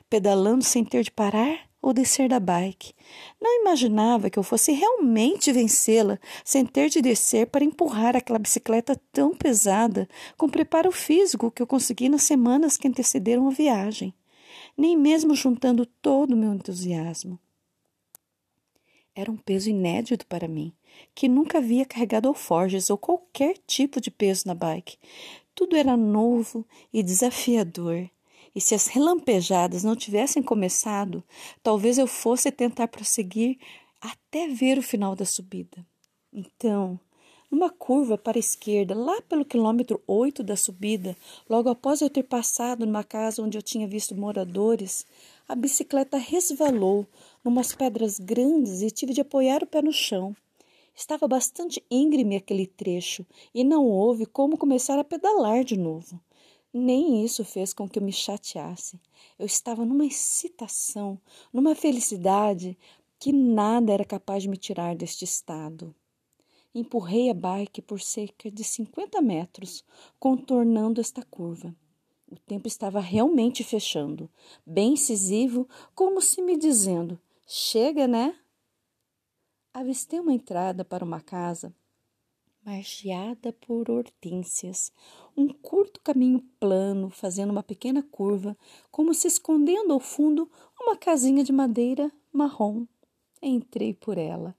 pedalando 0.09 0.65
sem 0.65 0.85
ter 0.85 1.03
de 1.03 1.11
parar 1.11 1.66
ou 1.87 1.93
descer 1.93 2.29
da 2.29 2.41
bike. 2.41 2.93
Não 3.41 3.61
imaginava 3.61 4.29
que 4.29 4.37
eu 4.37 4.43
fosse 4.43 4.73
realmente 4.73 5.53
vencê-la 5.53 6.19
sem 6.45 6.67
ter 6.67 6.89
de 6.89 7.01
descer 7.01 7.47
para 7.47 7.63
empurrar 7.63 8.17
aquela 8.17 8.41
bicicleta 8.41 9.01
tão 9.13 9.37
pesada 9.37 10.09
com 10.37 10.49
preparo 10.49 10.91
físico 10.91 11.49
que 11.49 11.63
eu 11.63 11.67
consegui 11.67 12.09
nas 12.09 12.25
semanas 12.25 12.77
que 12.77 12.89
antecederam 12.89 13.47
a 13.47 13.53
viagem, 13.53 14.13
nem 14.77 14.97
mesmo 14.97 15.33
juntando 15.37 15.87
todo 15.87 16.33
o 16.33 16.37
meu 16.37 16.53
entusiasmo. 16.53 17.39
Era 19.15 19.31
um 19.31 19.37
peso 19.37 19.71
inédito 19.71 20.27
para 20.27 20.49
mim, 20.49 20.73
que 21.15 21.29
nunca 21.29 21.59
havia 21.59 21.87
carregado 21.87 22.27
alforjes 22.27 22.91
ou 22.91 22.99
qualquer 22.99 23.59
tipo 23.65 24.01
de 24.01 24.11
peso 24.11 24.43
na 24.49 24.55
bike. 24.55 24.99
Tudo 25.55 25.77
era 25.77 25.97
novo 25.97 26.67
e 26.93 27.01
desafiador. 27.01 28.11
E 28.57 28.61
se 28.63 28.75
as 28.75 28.87
relampejadas 28.87 29.85
não 29.85 29.95
tivessem 29.95 30.43
começado, 30.43 31.23
talvez 31.63 31.99
eu 31.99 32.07
fosse 32.07 32.51
tentar 32.51 32.89
prosseguir 32.89 33.59
até 34.01 34.49
ver 34.49 34.79
o 34.79 34.83
final 34.83 35.15
da 35.15 35.27
subida. 35.27 35.87
Então, 36.33 36.99
numa 37.51 37.69
curva 37.69 38.17
para 38.17 38.39
a 38.39 38.41
esquerda, 38.41 38.95
lá 38.95 39.21
pelo 39.21 39.45
quilômetro 39.45 40.03
8 40.07 40.43
da 40.43 40.57
subida, 40.57 41.15
logo 41.51 41.69
após 41.69 42.01
eu 42.01 42.09
ter 42.09 42.23
passado 42.23 42.87
numa 42.87 43.05
casa 43.05 43.43
onde 43.43 43.59
eu 43.59 43.63
tinha 43.63 43.87
visto 43.87 44.17
moradores, 44.17 45.05
a 45.47 45.55
bicicleta 45.55 46.17
resvalou 46.17 47.07
numas 47.45 47.75
pedras 47.75 48.19
grandes 48.19 48.81
e 48.81 48.91
tive 48.91 49.13
de 49.13 49.21
apoiar 49.21 49.63
o 49.63 49.67
pé 49.67 49.83
no 49.83 49.93
chão. 49.93 50.35
Estava 50.95 51.29
bastante 51.29 51.85
íngreme 51.91 52.37
aquele 52.37 52.67
trecho 52.67 53.27
e 53.55 53.63
não 53.63 53.85
houve 53.85 54.25
como 54.25 54.57
começar 54.57 54.99
a 54.99 55.05
pedalar 55.05 55.63
de 55.63 55.77
novo. 55.77 56.19
Nem 56.79 57.25
isso 57.25 57.43
fez 57.43 57.73
com 57.73 57.89
que 57.89 57.99
eu 57.99 58.03
me 58.03 58.13
chateasse. 58.13 59.01
Eu 59.39 59.47
estava 59.47 59.83
numa 59.83 60.05
excitação, 60.05 61.19
numa 61.51 61.75
felicidade 61.75 62.77
que 63.19 63.33
nada 63.33 63.95
era 63.95 64.05
capaz 64.05 64.43
de 64.43 64.49
me 64.51 64.59
tirar 64.59 64.95
deste 64.95 65.25
estado. 65.25 65.97
Empurrei 66.75 67.31
a 67.31 67.35
bike 67.35 67.81
por 67.81 67.99
cerca 67.99 68.51
de 68.51 68.63
50 68.63 69.23
metros, 69.23 69.83
contornando 70.21 71.01
esta 71.01 71.23
curva. 71.23 71.75
O 72.31 72.37
tempo 72.37 72.69
estava 72.69 73.01
realmente 73.01 73.65
fechando, 73.65 74.29
bem 74.67 74.93
incisivo, 74.93 75.67
como 75.95 76.21
se 76.21 76.43
me 76.43 76.59
dizendo: 76.59 77.19
Chega, 77.47 78.07
né? 78.07 78.39
Avistei 79.73 80.21
uma 80.21 80.35
entrada 80.35 80.85
para 80.85 81.03
uma 81.03 81.23
casa 81.23 81.75
margeada 82.67 83.53
por 83.53 83.89
hortênsias, 83.89 84.93
um 85.37 85.49
curto 85.49 86.01
caminho 86.01 86.43
plano, 86.59 87.11
fazendo 87.11 87.51
uma 87.51 87.63
pequena 87.63 88.03
curva, 88.03 88.57
como 88.91 89.13
se 89.13 89.29
escondendo 89.29 89.93
ao 89.93 90.01
fundo 90.01 90.51
uma 90.81 90.97
casinha 90.97 91.45
de 91.45 91.53
madeira 91.53 92.11
marrom. 92.33 92.87
Entrei 93.43 93.93
por 93.93 94.17
ela. 94.17 94.57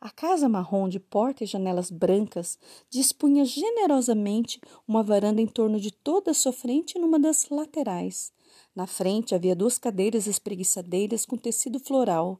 A 0.00 0.10
casa 0.10 0.48
marrom 0.48 0.88
de 0.88 1.00
porta 1.00 1.44
e 1.44 1.46
janelas 1.46 1.90
brancas 1.90 2.58
dispunha 2.90 3.44
generosamente 3.44 4.60
uma 4.86 5.02
varanda 5.02 5.40
em 5.40 5.46
torno 5.46 5.80
de 5.80 5.90
toda 5.90 6.32
a 6.32 6.34
sua 6.34 6.52
frente 6.52 6.98
numa 6.98 7.18
das 7.18 7.48
laterais. 7.48 8.32
Na 8.74 8.86
frente 8.86 9.34
havia 9.34 9.56
duas 9.56 9.78
cadeiras 9.78 10.26
espreguiçadeiras 10.26 11.24
com 11.24 11.36
tecido 11.36 11.78
floral, 11.78 12.38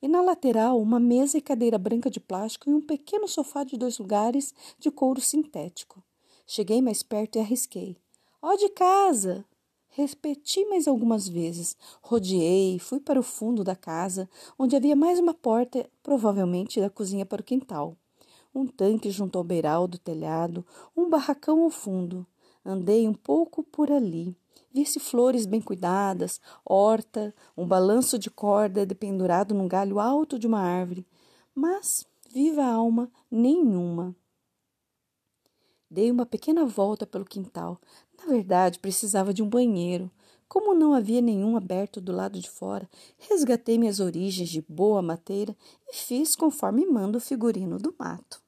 e 0.00 0.08
na 0.08 0.22
lateral 0.22 0.80
uma 0.80 1.00
mesa 1.00 1.36
e 1.36 1.40
cadeira 1.40 1.78
branca 1.78 2.10
de 2.10 2.20
plástico 2.20 2.70
e 2.70 2.74
um 2.74 2.80
pequeno 2.80 3.28
sofá 3.28 3.64
de 3.64 3.76
dois 3.76 3.98
lugares 3.98 4.54
de 4.78 4.90
couro 4.90 5.20
sintético. 5.20 6.02
Cheguei 6.46 6.82
mais 6.82 7.02
perto 7.02 7.36
e 7.36 7.40
arrisquei. 7.40 7.96
Ó 8.42 8.54
de 8.56 8.68
casa! 8.68 9.44
Repeti 9.88 10.64
mais 10.66 10.88
algumas 10.88 11.28
vezes. 11.28 11.76
Rodeei, 12.02 12.78
fui 12.78 12.98
para 12.98 13.20
o 13.20 13.22
fundo 13.22 13.62
da 13.62 13.76
casa, 13.76 14.28
onde 14.58 14.74
havia 14.74 14.96
mais 14.96 15.20
uma 15.20 15.32
porta, 15.32 15.88
provavelmente 16.02 16.80
da 16.80 16.90
cozinha 16.90 17.24
para 17.24 17.40
o 17.40 17.44
quintal. 17.44 17.96
Um 18.54 18.66
tanque 18.66 19.08
junto 19.10 19.38
ao 19.38 19.44
beiral 19.44 19.86
do 19.86 19.96
telhado, 19.96 20.66
um 20.96 21.08
barracão 21.08 21.62
ao 21.62 21.70
fundo. 21.70 22.26
Andei 22.64 23.06
um 23.06 23.14
pouco 23.14 23.62
por 23.62 23.90
ali. 23.90 24.36
Vi-se 24.72 24.98
flores 24.98 25.46
bem 25.46 25.60
cuidadas, 25.60 26.40
horta, 26.64 27.32
um 27.56 27.64
balanço 27.64 28.18
de 28.18 28.28
corda 28.28 28.84
dependurado 28.84 29.54
num 29.54 29.68
galho 29.68 30.00
alto 30.00 30.38
de 30.38 30.48
uma 30.48 30.60
árvore, 30.60 31.06
mas 31.54 32.04
viva 32.32 32.64
alma 32.64 33.08
nenhuma. 33.30 34.16
Dei 35.94 36.10
uma 36.10 36.26
pequena 36.26 36.66
volta 36.66 37.06
pelo 37.06 37.24
quintal. 37.24 37.80
Na 38.18 38.26
verdade, 38.26 38.80
precisava 38.80 39.32
de 39.32 39.44
um 39.44 39.48
banheiro. 39.48 40.10
Como 40.48 40.74
não 40.74 40.92
havia 40.92 41.20
nenhum 41.20 41.56
aberto 41.56 42.00
do 42.00 42.10
lado 42.10 42.40
de 42.40 42.50
fora, 42.50 42.90
resgatei 43.16 43.78
minhas 43.78 44.00
origens 44.00 44.48
de 44.48 44.60
boa 44.62 45.00
mateira 45.00 45.56
e 45.88 45.94
fiz 45.94 46.34
conforme 46.34 46.84
manda 46.84 47.18
o 47.18 47.20
figurino 47.20 47.78
do 47.78 47.94
mato. 47.96 48.42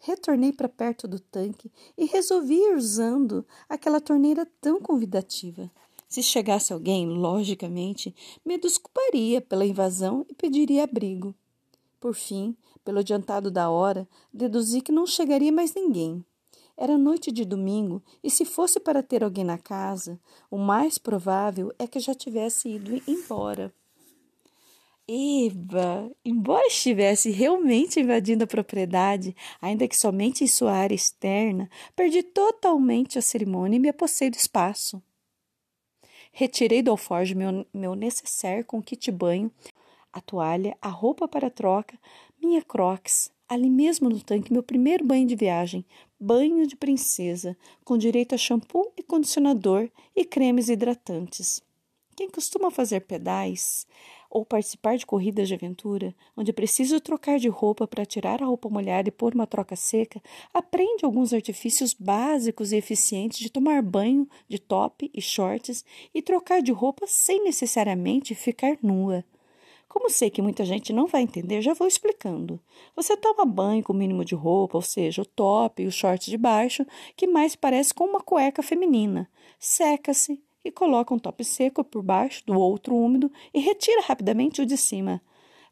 Retornei 0.00 0.52
para 0.52 0.68
perto 0.68 1.08
do 1.08 1.18
tanque 1.18 1.72
e 1.96 2.04
resolvi 2.04 2.56
ir 2.56 2.76
usando 2.76 3.46
aquela 3.70 3.98
torneira 3.98 4.46
tão 4.60 4.78
convidativa. 4.78 5.70
Se 6.06 6.22
chegasse 6.22 6.74
alguém, 6.74 7.08
logicamente, 7.08 8.14
me 8.44 8.58
desculparia 8.58 9.40
pela 9.40 9.64
invasão 9.64 10.26
e 10.28 10.34
pediria 10.34 10.84
abrigo. 10.84 11.34
Por 11.98 12.14
fim, 12.14 12.54
pelo 12.84 12.98
adiantado 12.98 13.50
da 13.50 13.70
hora, 13.70 14.06
deduzi 14.30 14.82
que 14.82 14.92
não 14.92 15.06
chegaria 15.06 15.50
mais 15.50 15.74
ninguém. 15.74 16.22
Era 16.76 16.98
noite 16.98 17.32
de 17.32 17.44
domingo 17.44 18.02
e, 18.22 18.30
se 18.30 18.44
fosse 18.44 18.78
para 18.78 19.02
ter 19.02 19.24
alguém 19.24 19.44
na 19.44 19.56
casa, 19.56 20.20
o 20.50 20.58
mais 20.58 20.98
provável 20.98 21.72
é 21.78 21.86
que 21.86 21.98
já 21.98 22.14
tivesse 22.14 22.68
ido 22.68 23.02
embora. 23.08 23.72
Eva, 25.08 26.10
embora 26.24 26.66
estivesse 26.66 27.30
realmente 27.30 28.00
invadindo 28.00 28.42
a 28.42 28.46
propriedade, 28.46 29.36
ainda 29.62 29.86
que 29.86 29.96
somente 29.96 30.42
em 30.42 30.48
sua 30.48 30.72
área 30.72 30.96
externa, 30.96 31.70
perdi 31.94 32.24
totalmente 32.24 33.16
a 33.16 33.22
cerimônia 33.22 33.76
e 33.76 33.80
me 33.80 33.88
apossei 33.88 34.28
do 34.28 34.36
espaço. 34.36 35.00
Retirei 36.32 36.82
do 36.82 36.90
alforge 36.90 37.34
meu, 37.34 37.64
meu 37.72 37.94
necessaire 37.94 38.64
com 38.64 38.82
kit 38.82 39.10
banho, 39.12 39.50
a 40.12 40.20
toalha, 40.20 40.76
a 40.82 40.88
roupa 40.88 41.28
para 41.28 41.50
troca, 41.50 41.96
minha 42.42 42.60
crocs, 42.60 43.30
ali 43.48 43.70
mesmo 43.70 44.08
no 44.08 44.20
tanque, 44.20 44.52
meu 44.52 44.62
primeiro 44.62 45.04
banho 45.04 45.26
de 45.26 45.36
viagem, 45.36 45.86
banho 46.18 46.66
de 46.66 46.76
princesa, 46.76 47.56
com 47.84 47.96
direito 47.98 48.34
a 48.34 48.38
shampoo 48.38 48.92
e 48.96 49.02
condicionador 49.02 49.88
e 50.14 50.24
cremes 50.24 50.68
hidratantes. 50.68 51.62
Quem 52.16 52.30
costuma 52.30 52.70
fazer 52.70 53.00
pedais 53.00 53.86
ou 54.30 54.44
participar 54.44 54.96
de 54.96 55.04
corridas 55.04 55.48
de 55.48 55.54
aventura, 55.54 56.14
onde 56.34 56.50
é 56.50 56.52
preciso 56.54 56.98
trocar 56.98 57.38
de 57.38 57.48
roupa 57.48 57.86
para 57.86 58.06
tirar 58.06 58.42
a 58.42 58.46
roupa 58.46 58.70
molhada 58.70 59.08
e 59.08 59.12
pôr 59.12 59.34
uma 59.34 59.46
troca 59.46 59.76
seca, 59.76 60.22
aprende 60.52 61.04
alguns 61.04 61.34
artifícios 61.34 61.92
básicos 61.92 62.72
e 62.72 62.76
eficientes 62.76 63.38
de 63.38 63.50
tomar 63.50 63.82
banho 63.82 64.26
de 64.48 64.58
top 64.58 65.10
e 65.12 65.20
shorts 65.20 65.84
e 66.14 66.22
trocar 66.22 66.62
de 66.62 66.72
roupa 66.72 67.06
sem 67.06 67.44
necessariamente 67.44 68.34
ficar 68.34 68.78
nua. 68.82 69.22
Como 69.88 70.10
sei 70.10 70.30
que 70.30 70.42
muita 70.42 70.64
gente 70.64 70.92
não 70.92 71.06
vai 71.06 71.22
entender, 71.22 71.62
já 71.62 71.72
vou 71.74 71.86
explicando. 71.86 72.60
Você 72.94 73.16
toma 73.16 73.44
banho 73.44 73.82
com 73.82 73.92
o 73.92 73.96
mínimo 73.96 74.24
de 74.24 74.34
roupa, 74.34 74.76
ou 74.76 74.82
seja, 74.82 75.22
o 75.22 75.26
top 75.26 75.82
e 75.82 75.86
o 75.86 75.92
short 75.92 76.30
de 76.30 76.36
baixo, 76.36 76.84
que 77.16 77.26
mais 77.26 77.56
parece 77.56 77.94
com 77.94 78.04
uma 78.04 78.20
cueca 78.20 78.62
feminina. 78.62 79.30
Seca-se, 79.58 80.42
e 80.64 80.70
coloca 80.70 81.14
um 81.14 81.18
top 81.18 81.44
seco 81.44 81.84
por 81.84 82.02
baixo 82.02 82.44
do 82.44 82.58
outro 82.58 82.96
úmido 82.96 83.30
e 83.54 83.60
retira 83.60 84.02
rapidamente 84.02 84.60
o 84.60 84.66
de 84.66 84.76
cima. 84.76 85.22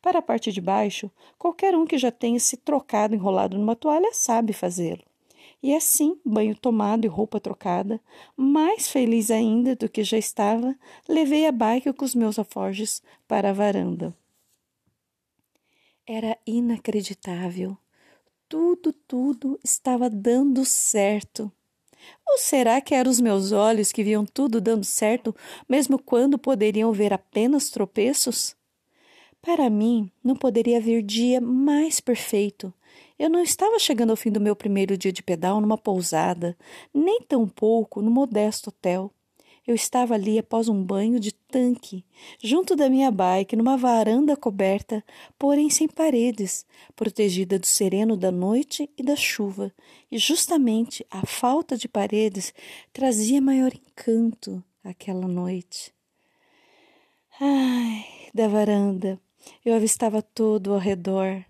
Para 0.00 0.20
a 0.20 0.22
parte 0.22 0.53
de 0.53 0.61
baixo, 0.61 1.11
qualquer 1.38 1.74
um 1.74 1.85
que 1.85 1.98
já 1.98 2.11
tenha 2.11 2.38
se 2.38 2.57
trocado 2.57 3.14
enrolado 3.14 3.59
numa 3.59 3.74
toalha 3.74 4.11
sabe 4.12 4.53
fazê-lo. 4.53 5.03
E 5.64 5.74
assim, 5.74 6.20
banho 6.22 6.55
tomado 6.55 7.07
e 7.07 7.09
roupa 7.09 7.40
trocada, 7.40 7.98
mais 8.37 8.87
feliz 8.87 9.31
ainda 9.31 9.74
do 9.74 9.88
que 9.88 10.05
já 10.05 10.18
estava, 10.18 10.77
levei 11.09 11.46
a 11.46 11.50
bike 11.50 11.90
com 11.94 12.05
os 12.05 12.14
meus 12.14 12.38
alforjes 12.38 13.03
para 13.27 13.48
a 13.48 13.53
varanda. 13.55 14.14
Era 16.07 16.37
inacreditável. 16.46 17.79
Tudo, 18.46 18.92
tudo 18.92 19.59
estava 19.64 20.11
dando 20.11 20.66
certo. 20.66 21.50
Ou 22.29 22.37
será 22.37 22.79
que 22.83 22.94
eram 22.94 23.11
os 23.11 23.18
meus 23.18 23.50
olhos 23.50 23.90
que 23.90 24.05
viam 24.05 24.27
tudo 24.27 24.61
dando 24.61 24.85
certo, 24.85 25.35
mesmo 25.66 25.98
quando 25.98 26.38
poderiam 26.38 26.92
ver 26.92 27.11
apenas 27.11 27.70
tropeços? 27.70 28.55
Para 29.40 29.70
mim, 29.70 30.11
não 30.22 30.37
poderia 30.37 30.77
haver 30.77 31.00
dia 31.00 31.40
mais 31.40 32.00
perfeito. 32.00 32.70
Eu 33.16 33.31
não 33.31 33.40
estava 33.40 33.79
chegando 33.79 34.11
ao 34.11 34.16
fim 34.16 34.31
do 34.31 34.40
meu 34.40 34.57
primeiro 34.57 34.98
dia 34.98 35.12
de 35.12 35.22
pedal 35.22 35.61
numa 35.61 35.79
pousada, 35.79 36.57
nem 36.92 37.20
tampouco 37.22 38.03
no 38.03 38.11
modesto 38.11 38.70
hotel. 38.70 39.12
Eu 39.66 39.74
estava 39.74 40.14
ali 40.14 40.38
após 40.38 40.68
um 40.68 40.83
banho 40.83 41.18
de 41.18 41.33
tanque, 41.33 42.05
junto 42.42 42.77
da 42.77 42.90
minha 42.90 43.11
bike, 43.11 43.57
numa 43.57 43.79
varanda 43.79 44.37
coberta, 44.37 45.03
porém 45.38 45.70
sem 45.70 45.88
paredes, 45.88 46.66
protegida 46.94 47.59
do 47.59 47.66
sereno 47.66 48.16
da 48.16 48.31
noite 48.31 48.90
e 48.98 49.03
da 49.03 49.16
chuva, 49.16 49.72
e 50.11 50.18
justamente 50.18 51.07
a 51.11 51.24
falta 51.24 51.79
de 51.79 51.88
paredes 51.88 52.53
trazia 52.92 53.40
maior 53.40 53.72
encanto 53.72 54.62
àquela 54.83 55.27
noite. 55.27 55.94
Ai, 57.40 58.05
da 58.35 58.48
varanda, 58.48 59.18
eu 59.64 59.74
avistava 59.74 60.20
todo 60.20 60.74
ao 60.74 60.79
redor 60.79 61.42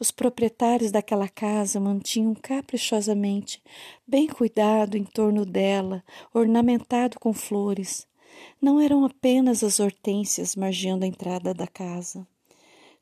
os 0.00 0.10
proprietários 0.10 0.90
daquela 0.90 1.28
casa 1.28 1.78
mantinham 1.78 2.34
caprichosamente 2.34 3.62
bem 4.06 4.26
cuidado 4.26 4.96
em 4.96 5.04
torno 5.04 5.44
dela, 5.44 6.02
ornamentado 6.32 7.20
com 7.20 7.34
flores. 7.34 8.08
Não 8.62 8.80
eram 8.80 9.04
apenas 9.04 9.62
as 9.62 9.78
hortênsias 9.78 10.56
margeando 10.56 11.04
a 11.04 11.08
entrada 11.08 11.52
da 11.52 11.66
casa. 11.66 12.26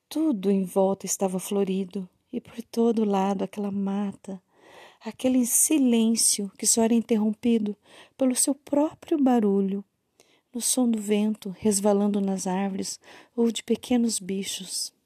Tudo 0.08 0.50
em 0.50 0.64
volta 0.64 1.06
estava 1.06 1.38
florido 1.38 2.08
e 2.32 2.40
por 2.40 2.60
todo 2.62 3.04
lado 3.04 3.44
aquela 3.44 3.70
mata, 3.70 4.42
aquele 5.00 5.46
silêncio 5.46 6.50
que 6.58 6.66
só 6.66 6.82
era 6.82 6.94
interrompido 6.94 7.76
pelo 8.16 8.34
seu 8.34 8.56
próprio 8.56 9.22
barulho, 9.22 9.84
no 10.52 10.60
som 10.60 10.90
do 10.90 11.00
vento 11.00 11.54
resvalando 11.60 12.20
nas 12.20 12.48
árvores 12.48 12.98
ou 13.36 13.52
de 13.52 13.62
pequenos 13.62 14.18
bichos. 14.18 14.97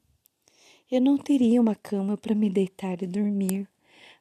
Eu 0.93 1.01
não 1.01 1.17
teria 1.17 1.59
uma 1.59 1.73
cama 1.73 2.15
para 2.15 2.35
me 2.35 2.51
deitar 2.51 3.01
e 3.01 3.07
dormir, 3.07 3.67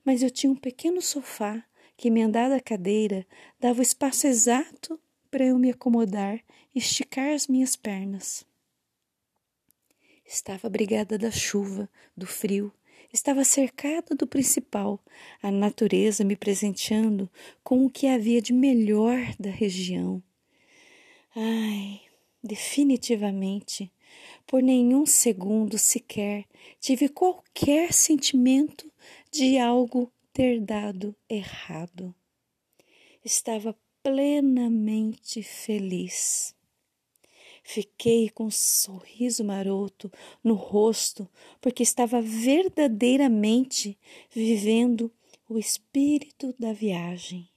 mas 0.02 0.22
eu 0.22 0.30
tinha 0.30 0.50
um 0.50 0.56
pequeno 0.56 1.02
sofá 1.02 1.62
que, 1.98 2.08
emendada 2.08 2.56
à 2.56 2.61
cadeira, 2.61 3.26
dava 3.61 3.80
o 3.80 3.82
espaço 3.82 4.26
exato 4.26 4.98
para 5.30 5.44
eu 5.44 5.58
me 5.58 5.68
acomodar 5.68 6.40
e 6.74 6.78
esticar 6.78 7.35
as 7.35 7.46
minhas 7.46 7.76
pernas. 7.76 8.46
Estava 10.24 10.66
abrigada 10.66 11.18
da 11.18 11.30
chuva, 11.30 11.90
do 12.16 12.26
frio, 12.26 12.72
estava 13.12 13.44
cercada 13.44 14.14
do 14.14 14.26
principal, 14.26 14.98
a 15.42 15.50
natureza 15.50 16.24
me 16.24 16.37
presenteando 16.37 17.30
com 17.62 17.85
o 17.85 17.90
que 17.90 18.06
havia 18.06 18.40
de 18.40 18.54
melhor 18.54 19.18
da 19.38 19.50
região. 19.50 20.22
Ai, 21.37 22.00
definitivamente, 22.42 23.92
por 24.46 24.62
nenhum 24.62 25.07
segundo 25.07 25.78
sequer 25.78 26.46
tive 26.81 27.09
qualquer 27.09 27.92
sentimento 27.92 28.90
de 29.31 29.59
algo 29.59 30.12
ter 30.33 30.61
dado 30.61 31.14
errado. 31.28 32.14
Estava 33.24 33.76
plenamente 34.02 35.42
feliz. 35.42 36.55
Fiquei 37.62 38.28
com 38.28 38.46
um 38.46 38.50
sorriso 38.50 39.44
maroto 39.44 40.11
no 40.42 40.55
rosto, 40.55 41.28
porque 41.61 41.83
estava 41.83 42.20
verdadeiramente 42.20 43.96
vivendo 44.31 45.12
o 45.48 45.59
espírito 45.59 46.55
da 46.59 46.72
viagem, 46.72 47.48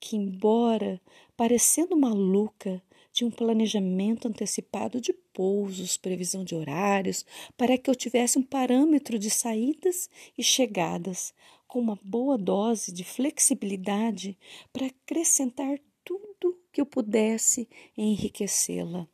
que, 0.00 0.16
embora 0.16 1.00
parecendo 1.36 1.96
maluca 1.96 2.82
de 3.12 3.24
um 3.24 3.30
planejamento 3.30 4.26
antecipado 4.26 5.00
de 5.00 5.12
pousos, 5.34 5.98
previsão 5.98 6.44
de 6.44 6.54
horários, 6.54 7.26
para 7.58 7.76
que 7.76 7.90
eu 7.90 7.94
tivesse 7.94 8.38
um 8.38 8.42
parâmetro 8.42 9.18
de 9.18 9.28
saídas 9.28 10.08
e 10.38 10.42
chegadas, 10.42 11.34
com 11.66 11.80
uma 11.80 11.98
boa 12.02 12.38
dose 12.38 12.92
de 12.92 13.02
flexibilidade 13.02 14.38
para 14.72 14.86
acrescentar 14.86 15.78
tudo 16.04 16.56
que 16.72 16.80
eu 16.80 16.86
pudesse 16.86 17.68
enriquecê-la. 17.98 19.08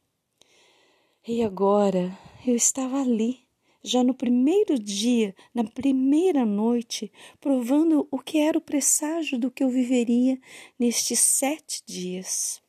E 1.27 1.43
agora 1.43 2.17
eu 2.47 2.55
estava 2.55 3.01
ali, 3.01 3.41
já 3.83 4.05
no 4.05 4.13
primeiro 4.13 4.79
dia, 4.79 5.35
na 5.55 5.65
primeira 5.65 6.45
noite, 6.45 7.11
provando 7.41 8.07
o 8.11 8.19
que 8.19 8.39
era 8.39 8.59
o 8.59 8.63
presságio 8.63 9.39
do 9.39 9.51
que 9.51 9.65
eu 9.65 9.71
viveria 9.71 10.39
nestes 10.79 11.19
sete 11.19 11.83
dias. 11.87 12.63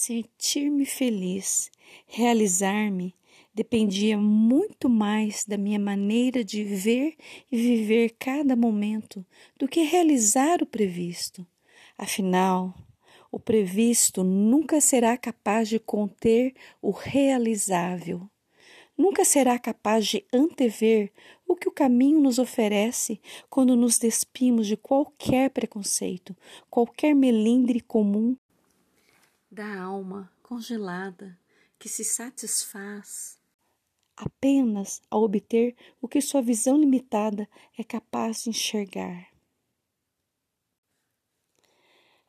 Sentir-me 0.00 0.86
feliz, 0.86 1.72
realizar-me, 2.06 3.16
dependia 3.52 4.16
muito 4.16 4.88
mais 4.88 5.44
da 5.44 5.58
minha 5.58 5.78
maneira 5.78 6.44
de 6.44 6.62
ver 6.62 7.16
e 7.50 7.56
viver 7.56 8.14
cada 8.16 8.54
momento 8.54 9.26
do 9.58 9.66
que 9.66 9.82
realizar 9.82 10.62
o 10.62 10.66
previsto. 10.66 11.44
Afinal, 11.98 12.72
o 13.32 13.40
previsto 13.40 14.22
nunca 14.22 14.80
será 14.80 15.16
capaz 15.16 15.68
de 15.68 15.80
conter 15.80 16.54
o 16.80 16.92
realizável. 16.92 18.22
Nunca 18.96 19.24
será 19.24 19.58
capaz 19.58 20.06
de 20.06 20.24
antever 20.32 21.10
o 21.44 21.56
que 21.56 21.68
o 21.68 21.72
caminho 21.72 22.20
nos 22.20 22.38
oferece 22.38 23.20
quando 23.50 23.74
nos 23.74 23.98
despimos 23.98 24.68
de 24.68 24.76
qualquer 24.76 25.50
preconceito, 25.50 26.36
qualquer 26.70 27.16
melindre 27.16 27.80
comum 27.80 28.36
da 29.58 29.80
alma 29.82 30.32
congelada 30.40 31.36
que 31.80 31.88
se 31.88 32.04
satisfaz 32.04 33.36
apenas 34.16 35.02
a 35.10 35.18
obter 35.18 35.74
o 36.00 36.06
que 36.06 36.20
sua 36.20 36.40
visão 36.40 36.78
limitada 36.78 37.48
é 37.76 37.82
capaz 37.82 38.44
de 38.44 38.50
enxergar. 38.50 39.26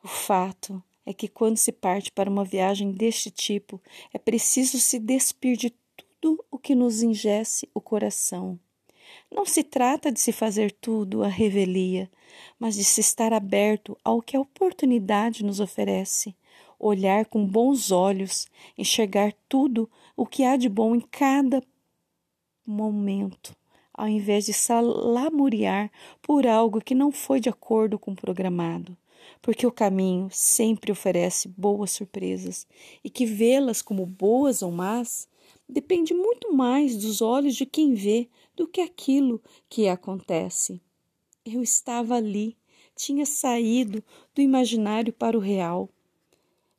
O 0.02 0.08
fato 0.08 0.82
é 1.06 1.14
que 1.14 1.28
quando 1.28 1.56
se 1.56 1.70
parte 1.70 2.10
para 2.10 2.28
uma 2.28 2.44
viagem 2.44 2.90
deste 2.90 3.30
tipo, 3.30 3.80
é 4.12 4.18
preciso 4.18 4.80
se 4.80 4.98
despir 4.98 5.56
de 5.56 5.70
tudo 6.20 6.44
o 6.50 6.58
que 6.58 6.74
nos 6.74 7.00
ingesse 7.00 7.68
o 7.72 7.80
coração. 7.80 8.58
Não 9.30 9.46
se 9.46 9.62
trata 9.62 10.10
de 10.10 10.18
se 10.18 10.32
fazer 10.32 10.72
tudo 10.72 11.22
à 11.22 11.28
revelia, 11.28 12.10
mas 12.58 12.74
de 12.74 12.82
se 12.82 13.00
estar 13.00 13.32
aberto 13.32 13.96
ao 14.02 14.20
que 14.20 14.36
a 14.36 14.40
oportunidade 14.40 15.44
nos 15.44 15.60
oferece, 15.60 16.34
olhar 16.80 17.26
com 17.26 17.46
bons 17.46 17.92
olhos, 17.92 18.48
enxergar 18.76 19.34
tudo 19.48 19.88
o 20.16 20.24
que 20.24 20.42
há 20.42 20.56
de 20.56 20.68
bom 20.68 20.94
em 20.94 21.00
cada 21.00 21.62
momento, 22.66 23.54
ao 23.92 24.08
invés 24.08 24.46
de 24.46 24.52
salamuriar 24.54 25.90
por 26.22 26.46
algo 26.46 26.80
que 26.80 26.94
não 26.94 27.12
foi 27.12 27.38
de 27.38 27.50
acordo 27.50 27.98
com 27.98 28.12
o 28.12 28.16
programado, 28.16 28.96
porque 29.42 29.66
o 29.66 29.72
caminho 29.72 30.28
sempre 30.32 30.90
oferece 30.90 31.48
boas 31.48 31.90
surpresas 31.90 32.66
e 33.04 33.10
que 33.10 33.26
vê-las 33.26 33.82
como 33.82 34.06
boas 34.06 34.62
ou 34.62 34.72
más 34.72 35.28
depende 35.68 36.14
muito 36.14 36.52
mais 36.52 36.96
dos 36.96 37.20
olhos 37.20 37.54
de 37.54 37.66
quem 37.66 37.94
vê 37.94 38.28
do 38.56 38.66
que 38.66 38.80
aquilo 38.80 39.40
que 39.68 39.88
acontece. 39.88 40.80
Eu 41.44 41.62
estava 41.62 42.16
ali, 42.16 42.56
tinha 42.94 43.24
saído 43.24 44.02
do 44.34 44.42
imaginário 44.42 45.12
para 45.12 45.36
o 45.36 45.40
real. 45.40 45.88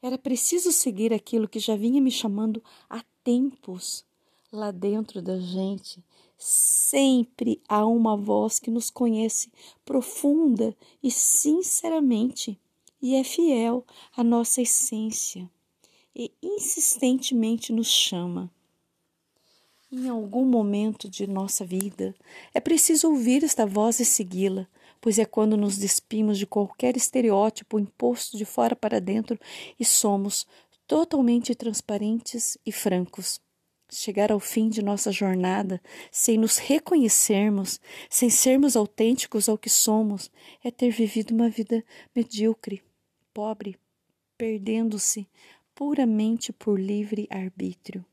Era 0.02 0.18
preciso 0.18 0.72
seguir 0.72 1.14
aquilo 1.14 1.48
que 1.48 1.60
já 1.60 1.76
vinha 1.76 2.02
me 2.02 2.10
chamando 2.10 2.64
há 2.90 3.04
tempos 3.24 4.04
lá 4.52 4.72
dentro 4.72 5.22
da 5.22 5.40
gente, 5.40 6.04
sempre 6.38 7.62
há 7.70 7.86
uma 7.86 8.18
voz 8.18 8.60
que 8.60 8.72
nos 8.72 8.90
conhece 8.90 9.52
profunda 9.86 10.76
e 11.02 11.10
sinceramente 11.12 12.60
e 13.02 13.16
é 13.16 13.24
fiel 13.24 13.86
à 14.16 14.24
nossa 14.24 14.62
essência 14.62 15.50
e 16.16 16.32
insistentemente 16.42 17.72
nos 17.72 17.88
chama. 17.88 18.52
Em 19.94 20.08
algum 20.08 20.46
momento 20.46 21.10
de 21.10 21.28
nossa 21.28 21.66
vida, 21.66 22.16
é 22.54 22.62
preciso 22.62 23.10
ouvir 23.10 23.44
esta 23.44 23.66
voz 23.66 24.00
e 24.00 24.06
segui-la, 24.06 24.66
pois 25.02 25.20
é 25.20 25.26
quando 25.26 25.58
nos 25.58 25.78
despimos 25.78 26.38
de 26.38 26.48
qualquer 26.48 26.96
estereótipo 26.96 27.78
imposto 27.78 28.38
de 28.38 28.46
fora 28.46 28.74
para 28.74 29.02
dentro 29.02 29.38
e 29.78 29.84
somos 29.84 30.48
totalmente 30.88 31.54
transparentes 31.54 32.58
e 32.66 32.72
francos 32.72 33.42
chegar 33.92 34.32
ao 34.32 34.40
fim 34.40 34.70
de 34.70 34.82
nossa 34.82 35.12
jornada 35.12 35.82
sem 36.10 36.38
nos 36.38 36.58
reconhecermos, 36.58 37.80
sem 38.10 38.30
sermos 38.30 38.78
autênticos 38.78 39.50
ao 39.50 39.58
que 39.58 39.70
somos, 39.70 40.32
é 40.64 40.72
ter 40.72 40.92
vivido 40.92 41.34
uma 41.34 41.50
vida 41.50 41.84
medíocre, 42.16 42.82
pobre, 43.34 43.78
perdendo-se 44.38 45.28
puramente 45.76 46.54
por 46.54 46.80
livre 46.80 47.28
arbítrio. 47.30 48.06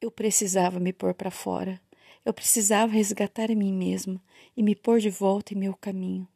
Eu 0.00 0.10
precisava 0.10 0.80
me 0.80 0.94
pôr 0.94 1.12
para 1.12 1.30
fora. 1.30 1.78
Eu 2.24 2.32
precisava 2.32 2.90
resgatar 2.90 3.50
a 3.50 3.54
mim 3.54 3.70
mesma 3.72 4.18
e 4.56 4.62
me 4.62 4.74
pôr 4.74 4.98
de 4.98 5.10
volta 5.10 5.52
em 5.52 5.58
meu 5.58 5.74
caminho. 5.74 6.26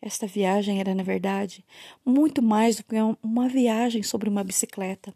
Esta 0.00 0.26
viagem 0.26 0.80
era, 0.80 0.94
na 0.94 1.02
verdade, 1.02 1.62
muito 2.02 2.40
mais 2.40 2.76
do 2.76 2.84
que 2.84 2.96
uma 3.22 3.46
viagem 3.46 4.02
sobre 4.02 4.28
uma 4.28 4.42
bicicleta. 4.42 5.14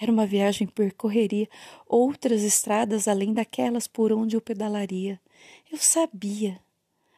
Era 0.00 0.10
uma 0.10 0.26
viagem 0.26 0.66
que 0.66 0.72
percorreria 0.72 1.48
outras 1.86 2.42
estradas 2.42 3.06
além 3.06 3.32
daquelas 3.32 3.86
por 3.86 4.12
onde 4.12 4.36
eu 4.36 4.40
pedalaria. 4.40 5.20
Eu 5.70 5.78
sabia. 5.78 6.58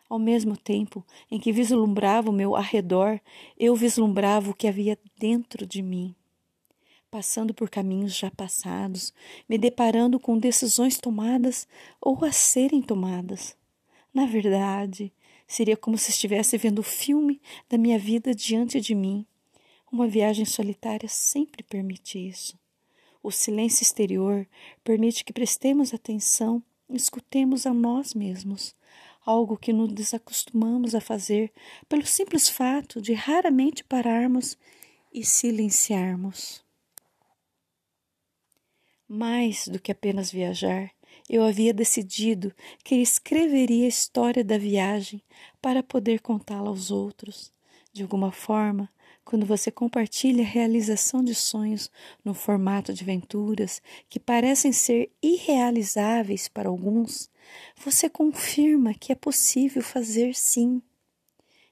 Ao 0.09 0.18
mesmo 0.18 0.57
tempo 0.57 1.05
em 1.31 1.40
que 1.40 1.51
vislumbrava 1.51 2.29
o 2.29 2.33
meu 2.33 2.55
arredor, 2.55 3.18
eu 3.59 3.75
vislumbrava 3.75 4.51
o 4.51 4.55
que 4.55 4.68
havia 4.68 4.99
dentro 5.18 5.66
de 5.66 5.83
mim. 5.83 6.14
Passando 7.11 7.55
por 7.55 7.71
caminhos 7.71 8.16
já 8.16 8.31
passados, 8.31 9.14
me 9.49 9.57
deparando 9.57 10.19
com 10.19 10.38
decisões 10.38 10.99
tomadas 10.99 11.66
ou 12.01 12.25
a 12.25 12.33
serem 12.33 12.83
tomadas. 12.83 13.57
Na 14.12 14.27
verdade, 14.27 15.12
seria 15.47 15.77
como 15.77 15.97
se 15.97 16.11
estivesse 16.11 16.59
vendo 16.59 16.81
o 16.81 16.83
filme 16.83 17.40
da 17.69 17.79
minha 17.79 17.99
vida 17.99 18.35
diante 18.35 18.81
de 18.81 18.95
mim. 18.95 19.25
Uma 19.90 20.09
viagem 20.09 20.45
solitária 20.45 21.09
sempre 21.09 21.62
permite 21.62 22.19
isso. 22.19 22.59
O 23.23 23.31
silêncio 23.31 23.83
exterior 23.83 24.47
permite 24.83 25.25
que 25.25 25.33
prestemos 25.33 25.95
atenção 25.95 26.62
e 26.88 26.97
escutemos 26.97 27.66
a 27.66 27.73
nós 27.73 28.14
mesmos, 28.14 28.75
algo 29.25 29.57
que 29.57 29.73
nos 29.73 29.92
desacostumamos 29.92 30.95
a 30.95 31.01
fazer 31.01 31.53
pelo 31.88 32.07
simples 32.07 32.49
fato 32.49 33.01
de 33.01 33.12
raramente 33.14 33.83
pararmos 33.85 34.57
e 35.12 35.25
silenciarmos. 35.25 36.65
Mais 39.09 39.69
do 39.69 39.79
que 39.79 39.92
apenas 39.92 40.33
viajar, 40.33 40.90
eu 41.29 41.45
havia 41.45 41.73
decidido 41.73 42.53
que 42.85 42.97
escreveria 42.97 43.85
a 43.85 43.88
história 43.88 44.45
da 44.45 44.59
viagem 44.59 45.23
para 45.61 45.83
poder 45.83 46.21
contá-la 46.21 46.69
aos 46.69 46.90
outros. 46.90 47.53
De 47.92 48.03
alguma 48.03 48.33
forma, 48.33 48.90
quando 49.25 49.47
você 49.47 49.71
compartilha 49.71 50.45
a 50.45 50.47
realização 50.47 51.23
de 51.23 51.35
sonhos 51.35 51.90
no 52.25 52.35
formato 52.35 52.92
de 52.92 53.03
aventuras 53.03 53.81
que 54.09 54.21
parecem 54.21 54.73
ser 54.73 55.11
irrealizáveis 55.23 56.49
para 56.49 56.69
alguns, 56.69 57.31
você 57.77 58.09
confirma 58.09 58.95
que 58.95 59.12
é 59.12 59.14
possível 59.14 59.83
fazer 59.83 60.35
sim. 60.35 60.83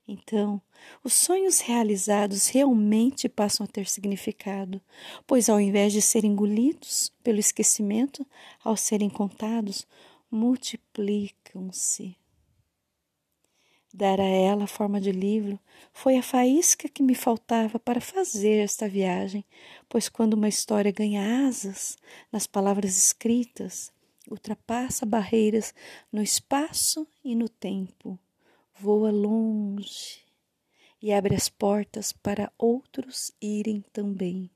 Então, 0.07 0.61
os 1.03 1.14
sonhos 1.14 1.61
realizados 1.61 2.49
realmente 2.49 3.29
passam 3.29 3.64
a 3.64 3.67
ter 3.67 3.88
significado, 3.88 4.81
pois 5.27 5.49
ao 5.49 5.59
invés 5.59 5.93
de 5.93 6.03
serem 6.03 6.33
engolidos 6.33 7.11
pelo 7.23 7.38
esquecimento, 7.38 8.27
ao 8.62 8.77
serem 8.77 9.09
contados, 9.09 9.87
multiplicam-se. 10.31 12.17
Dar 13.97 14.21
a 14.21 14.25
ela 14.25 14.64
a 14.64 14.67
forma 14.67 15.01
de 15.01 15.12
livro 15.12 15.59
foi 15.93 16.17
a 16.17 16.23
faísca 16.23 16.88
que 16.88 17.03
me 17.03 17.14
faltava 17.14 17.79
para 17.79 18.01
fazer 18.01 18.57
esta 18.57 18.88
viagem, 18.88 19.45
pois 19.88 20.09
quando 20.09 20.35
uma 20.35 20.49
história 20.49 20.90
ganha 20.90 21.47
asas 21.47 21.97
nas 22.33 22.45
palavras 22.45 22.99
escritas, 22.99 23.93
ultrapassa 24.29 25.07
barreiras 25.07 25.73
no 26.12 26.21
espaço 26.21 27.07
e 27.25 27.37
no 27.37 27.49
tempo, 27.49 28.19
voa 28.78 29.10
longe 29.10 30.24
e 31.00 31.12
abre 31.12 31.34
as 31.34 31.48
portas 31.48 32.12
para 32.12 32.52
outros 32.58 33.32
irem 33.40 33.82
também. 33.92 34.50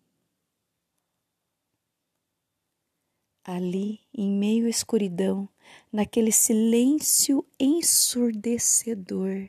Ali, 3.44 4.00
em 4.12 4.30
meio 4.30 4.66
à 4.66 4.68
escuridão, 4.68 5.48
naquele 5.90 6.30
silêncio 6.30 7.46
ensurdecedor, 7.58 9.48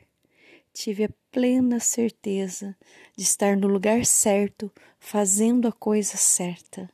tive 0.72 1.04
a 1.04 1.10
plena 1.30 1.78
certeza 1.78 2.76
de 3.16 3.22
estar 3.22 3.56
no 3.56 3.68
lugar 3.68 4.06
certo, 4.06 4.72
fazendo 4.98 5.68
a 5.68 5.72
coisa 5.72 6.16
certa, 6.16 6.90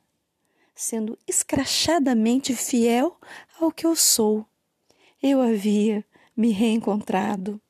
sendo 0.74 1.16
escrachadamente 1.26 2.54
fiel 2.54 3.16
ao 3.60 3.70
que 3.70 3.86
eu 3.86 3.94
sou. 3.94 4.44
Eu 5.22 5.40
havia 5.40 6.04
me 6.36 6.50
reencontrado. 6.50 7.60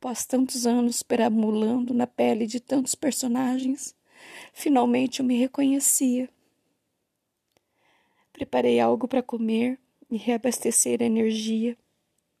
Após 0.00 0.24
tantos 0.24 0.66
anos 0.66 1.02
perambulando 1.02 1.92
na 1.92 2.06
pele 2.06 2.46
de 2.46 2.58
tantos 2.58 2.94
personagens, 2.94 3.94
finalmente 4.54 5.20
eu 5.20 5.26
me 5.26 5.38
reconhecia. 5.38 6.26
Preparei 8.32 8.80
algo 8.80 9.06
para 9.06 9.22
comer 9.22 9.78
e 10.10 10.16
reabastecer 10.16 11.02
a 11.02 11.04
energia. 11.04 11.76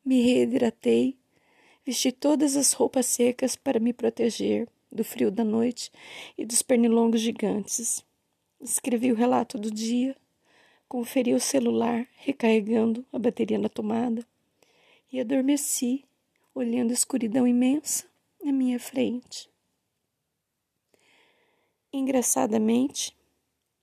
Me 0.02 0.22
reidratei 0.22 1.20
Vesti 1.84 2.12
todas 2.12 2.56
as 2.56 2.72
roupas 2.72 3.06
secas 3.06 3.56
para 3.56 3.80
me 3.80 3.92
proteger 3.92 4.68
do 4.92 5.02
frio 5.02 5.30
da 5.30 5.42
noite 5.42 5.90
e 6.36 6.44
dos 6.44 6.62
pernilongos 6.62 7.20
gigantes. 7.20 8.04
Escrevi 8.60 9.10
o 9.10 9.14
relato 9.14 9.58
do 9.58 9.70
dia, 9.70 10.14
conferi 10.88 11.34
o 11.34 11.40
celular, 11.40 12.06
recarregando 12.16 13.04
a 13.12 13.18
bateria 13.18 13.58
na 13.58 13.68
tomada, 13.68 14.24
e 15.12 15.18
adormeci, 15.18 16.04
olhando 16.54 16.90
a 16.90 16.94
escuridão 16.94 17.46
imensa 17.46 18.06
à 18.44 18.52
minha 18.52 18.78
frente. 18.78 19.48
Engraçadamente, 21.92 23.16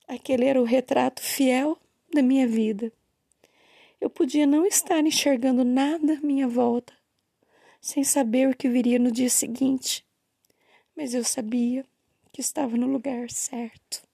aquele 0.08 0.46
era 0.46 0.62
o 0.62 0.66
retrato 0.66 1.22
fiel 1.22 1.78
da 2.14 2.22
minha 2.22 2.48
vida. 2.48 2.92
Eu 4.00 4.10
podia 4.10 4.46
não 4.46 4.66
estar 4.66 5.06
enxergando 5.06 5.64
nada 5.64 6.14
à 6.14 6.22
minha 6.22 6.48
volta, 6.48 6.94
sem 7.82 8.04
saber 8.04 8.50
o 8.50 8.56
que 8.56 8.70
viria 8.70 9.00
no 9.00 9.12
dia 9.12 9.30
seguinte, 9.30 10.06
mas 10.96 11.14
eu 11.14 11.24
sabia 11.24 11.86
que 12.32 12.42
estava 12.42 12.78
no 12.78 12.88
lugar 12.88 13.30
certo. 13.30 14.08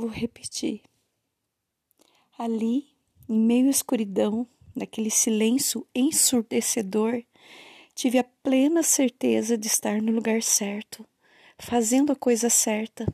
Vou 0.00 0.08
repetir. 0.08 0.80
Ali, 2.38 2.86
em 3.28 3.38
meio 3.38 3.66
à 3.66 3.70
escuridão, 3.70 4.48
naquele 4.74 5.10
silêncio 5.10 5.86
ensurdecedor, 5.94 7.22
tive 7.94 8.18
a 8.18 8.24
plena 8.24 8.82
certeza 8.82 9.58
de 9.58 9.66
estar 9.66 10.00
no 10.00 10.10
lugar 10.10 10.42
certo, 10.42 11.06
fazendo 11.58 12.12
a 12.12 12.16
coisa 12.16 12.48
certa, 12.48 13.04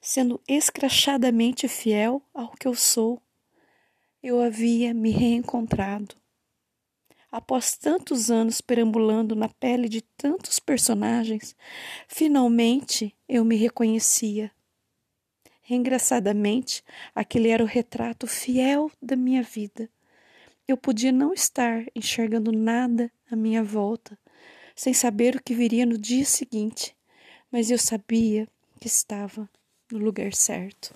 sendo 0.00 0.40
escrachadamente 0.46 1.66
fiel 1.66 2.22
ao 2.32 2.52
que 2.52 2.68
eu 2.68 2.76
sou. 2.76 3.20
Eu 4.22 4.40
havia 4.40 4.94
me 4.94 5.10
reencontrado. 5.10 6.14
Após 7.28 7.76
tantos 7.76 8.30
anos 8.30 8.60
perambulando 8.60 9.34
na 9.34 9.48
pele 9.48 9.88
de 9.88 10.00
tantos 10.00 10.60
personagens, 10.60 11.56
finalmente 12.06 13.16
eu 13.28 13.44
me 13.44 13.56
reconhecia. 13.56 14.52
Engraçadamente, 15.72 16.82
aquele 17.14 17.48
era 17.48 17.62
o 17.62 17.66
retrato 17.66 18.26
fiel 18.26 18.90
da 19.00 19.14
minha 19.14 19.40
vida. 19.40 19.88
Eu 20.66 20.76
podia 20.76 21.12
não 21.12 21.32
estar 21.32 21.84
enxergando 21.94 22.50
nada 22.50 23.08
à 23.30 23.36
minha 23.36 23.62
volta, 23.62 24.18
sem 24.74 24.92
saber 24.92 25.36
o 25.36 25.42
que 25.42 25.54
viria 25.54 25.86
no 25.86 25.96
dia 25.96 26.24
seguinte, 26.24 26.96
mas 27.52 27.70
eu 27.70 27.78
sabia 27.78 28.48
que 28.80 28.88
estava 28.88 29.48
no 29.92 29.98
lugar 29.98 30.34
certo. 30.34 30.92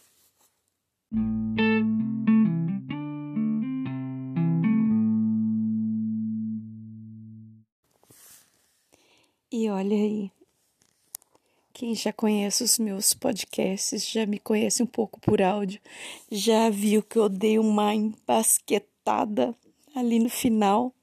E 9.52 9.70
olha 9.70 9.96
aí, 9.96 10.32
quem 11.74 11.92
já 11.92 12.12
conhece 12.12 12.62
os 12.62 12.78
meus 12.78 13.12
podcasts, 13.12 14.08
já 14.08 14.24
me 14.24 14.38
conhece 14.38 14.80
um 14.80 14.86
pouco 14.86 15.18
por 15.20 15.42
áudio, 15.42 15.80
já 16.30 16.70
viu 16.70 17.02
que 17.02 17.18
eu 17.18 17.28
dei 17.28 17.58
uma 17.58 17.92
embasquetada 17.92 19.52
ali 19.92 20.20
no 20.20 20.30
final 20.30 20.94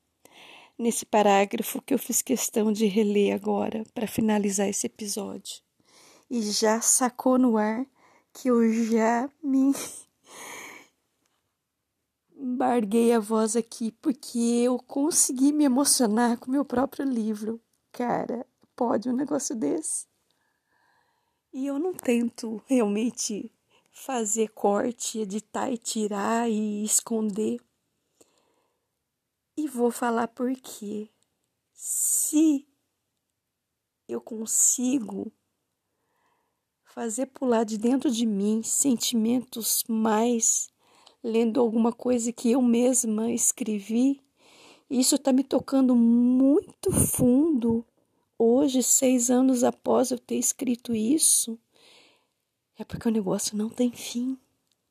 nesse 0.80 1.05
parágrafo 1.05 1.82
que 1.82 1.93
eu 1.93 1.99
fiz 1.99 2.22
questão 2.22 2.72
de 2.72 2.86
reler 2.86 3.36
agora 3.36 3.84
para 3.93 4.07
finalizar 4.07 4.67
esse 4.69 4.88
episódio. 4.88 5.61
E 6.30 6.41
já 6.41 6.80
sacou 6.80 7.38
no 7.38 7.57
ar 7.57 7.86
que 8.32 8.47
eu 8.47 8.74
já 8.86 9.30
me 9.43 9.74
embarguei 12.34 13.11
a 13.11 13.19
voz 13.19 13.57
aqui 13.57 13.91
porque 14.01 14.39
eu 14.39 14.80
consegui 14.80 15.51
me 15.51 15.65
emocionar 15.65 16.38
com 16.38 16.49
meu 16.49 16.63
próprio 16.63 17.05
livro. 17.05 17.59
Cara, 17.91 18.47
pode 18.74 19.09
um 19.09 19.13
negócio 19.13 19.53
desse? 19.53 20.11
E 21.54 21.68
eu 21.68 21.78
não 21.78 21.93
tento 21.93 22.62
realmente 22.68 23.52
fazer 23.91 24.49
corte, 24.49 25.20
editar 25.20 25.70
e 25.70 25.78
tirar 25.78 26.49
e 26.49 26.84
esconder 26.84 27.60
e 29.56 29.68
vou 29.68 29.91
falar 29.91 30.28
por 30.28 30.54
quê. 30.56 31.10
Se 31.74 32.68
eu 34.08 34.22
consigo 34.22 35.32
fazer 36.84 37.28
pular 37.28 37.64
de 37.64 37.78
dentro 37.78 38.10
de 38.10 38.26
mim 38.26 38.62
sentimentos 38.64 39.84
mais 39.88 40.70
lendo 41.24 41.60
alguma 41.60 41.93
coisa 41.93 42.34
que 42.34 42.52
eu 42.52 42.62
mesma 42.62 43.32
escrevi, 43.32 44.22
isso 44.89 45.16
está 45.16 45.32
me 45.32 45.43
tocando 45.43 45.95
muito 45.95 46.91
fundo. 46.91 47.86
Hoje, 48.43 48.81
seis 48.81 49.29
anos 49.29 49.63
após 49.63 50.09
eu 50.09 50.17
ter 50.17 50.37
escrito 50.37 50.95
isso, 50.95 51.59
é 52.75 52.83
porque 52.83 53.07
o 53.07 53.11
negócio 53.11 53.55
não 53.55 53.69
tem 53.69 53.91
fim, 53.91 54.35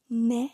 né? 0.08 0.52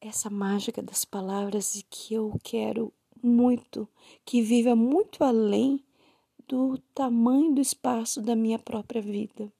essa 0.00 0.30
mágica 0.30 0.80
das 0.80 1.04
palavras 1.04 1.74
e 1.74 1.82
que 1.82 2.14
eu 2.14 2.38
quero 2.44 2.92
muito 3.20 3.88
que 4.24 4.40
viva 4.40 4.76
muito 4.76 5.24
além 5.24 5.84
do 6.46 6.78
tamanho 6.94 7.52
do 7.52 7.60
espaço 7.60 8.22
da 8.22 8.36
minha 8.36 8.58
própria 8.60 9.02
vida. 9.02 9.52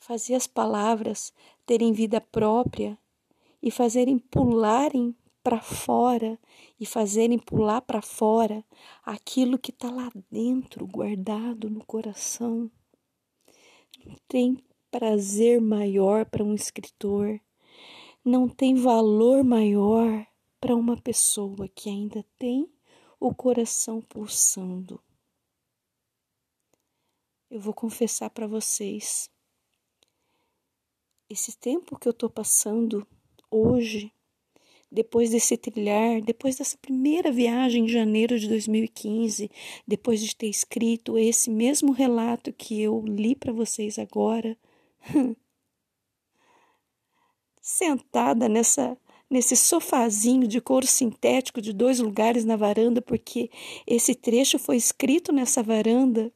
Fazer 0.00 0.34
as 0.34 0.48
palavras 0.48 1.32
terem 1.64 1.92
vida 1.92 2.20
própria 2.20 2.98
e 3.62 3.70
fazerem 3.70 4.18
pularem 4.18 5.16
para 5.46 5.60
fora 5.60 6.36
e 6.80 6.84
fazerem 6.84 7.38
pular 7.38 7.80
para 7.80 8.02
fora 8.02 8.64
aquilo 9.04 9.58
que 9.58 9.70
está 9.70 9.90
lá 9.90 10.10
dentro, 10.28 10.86
guardado 10.86 11.70
no 11.70 11.84
coração. 11.84 12.68
Não 14.04 14.16
tem 14.26 14.58
prazer 14.90 15.60
maior 15.60 16.24
para 16.24 16.42
um 16.42 16.54
escritor 16.54 17.40
não 18.26 18.48
tem 18.48 18.74
valor 18.74 19.44
maior 19.44 20.26
para 20.60 20.74
uma 20.74 21.00
pessoa 21.00 21.68
que 21.68 21.88
ainda 21.88 22.24
tem 22.36 22.68
o 23.20 23.32
coração 23.32 24.02
pulsando. 24.02 25.00
Eu 27.48 27.60
vou 27.60 27.72
confessar 27.72 28.28
para 28.30 28.48
vocês. 28.48 29.30
Esse 31.30 31.56
tempo 31.56 31.96
que 31.96 32.08
eu 32.08 32.10
estou 32.10 32.28
passando 32.28 33.06
hoje, 33.48 34.12
depois 34.90 35.30
desse 35.30 35.56
trilhar, 35.56 36.20
depois 36.22 36.56
dessa 36.56 36.78
primeira 36.78 37.30
viagem 37.32 37.84
em 37.84 37.88
janeiro 37.88 38.38
de 38.38 38.48
2015, 38.48 39.50
depois 39.86 40.20
de 40.20 40.34
ter 40.34 40.48
escrito 40.48 41.18
esse 41.18 41.50
mesmo 41.50 41.92
relato 41.92 42.52
que 42.52 42.80
eu 42.80 43.04
li 43.06 43.34
para 43.34 43.52
vocês 43.52 43.98
agora, 43.98 44.56
sentada 47.60 48.48
nessa 48.48 48.96
nesse 49.28 49.56
sofazinho 49.56 50.46
de 50.46 50.60
couro 50.60 50.86
sintético 50.86 51.60
de 51.60 51.72
dois 51.72 51.98
lugares 51.98 52.44
na 52.44 52.54
varanda, 52.56 53.02
porque 53.02 53.50
esse 53.84 54.14
trecho 54.14 54.56
foi 54.58 54.76
escrito 54.76 55.32
nessa 55.32 55.64
varanda. 55.64 56.32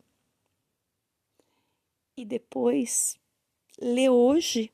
E 2.17 2.25
depois, 2.25 3.17
ler 3.81 4.11
hoje, 4.11 4.73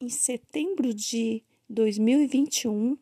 em 0.00 0.08
setembro 0.08 0.94
de 0.94 1.44
2021, 1.72 2.98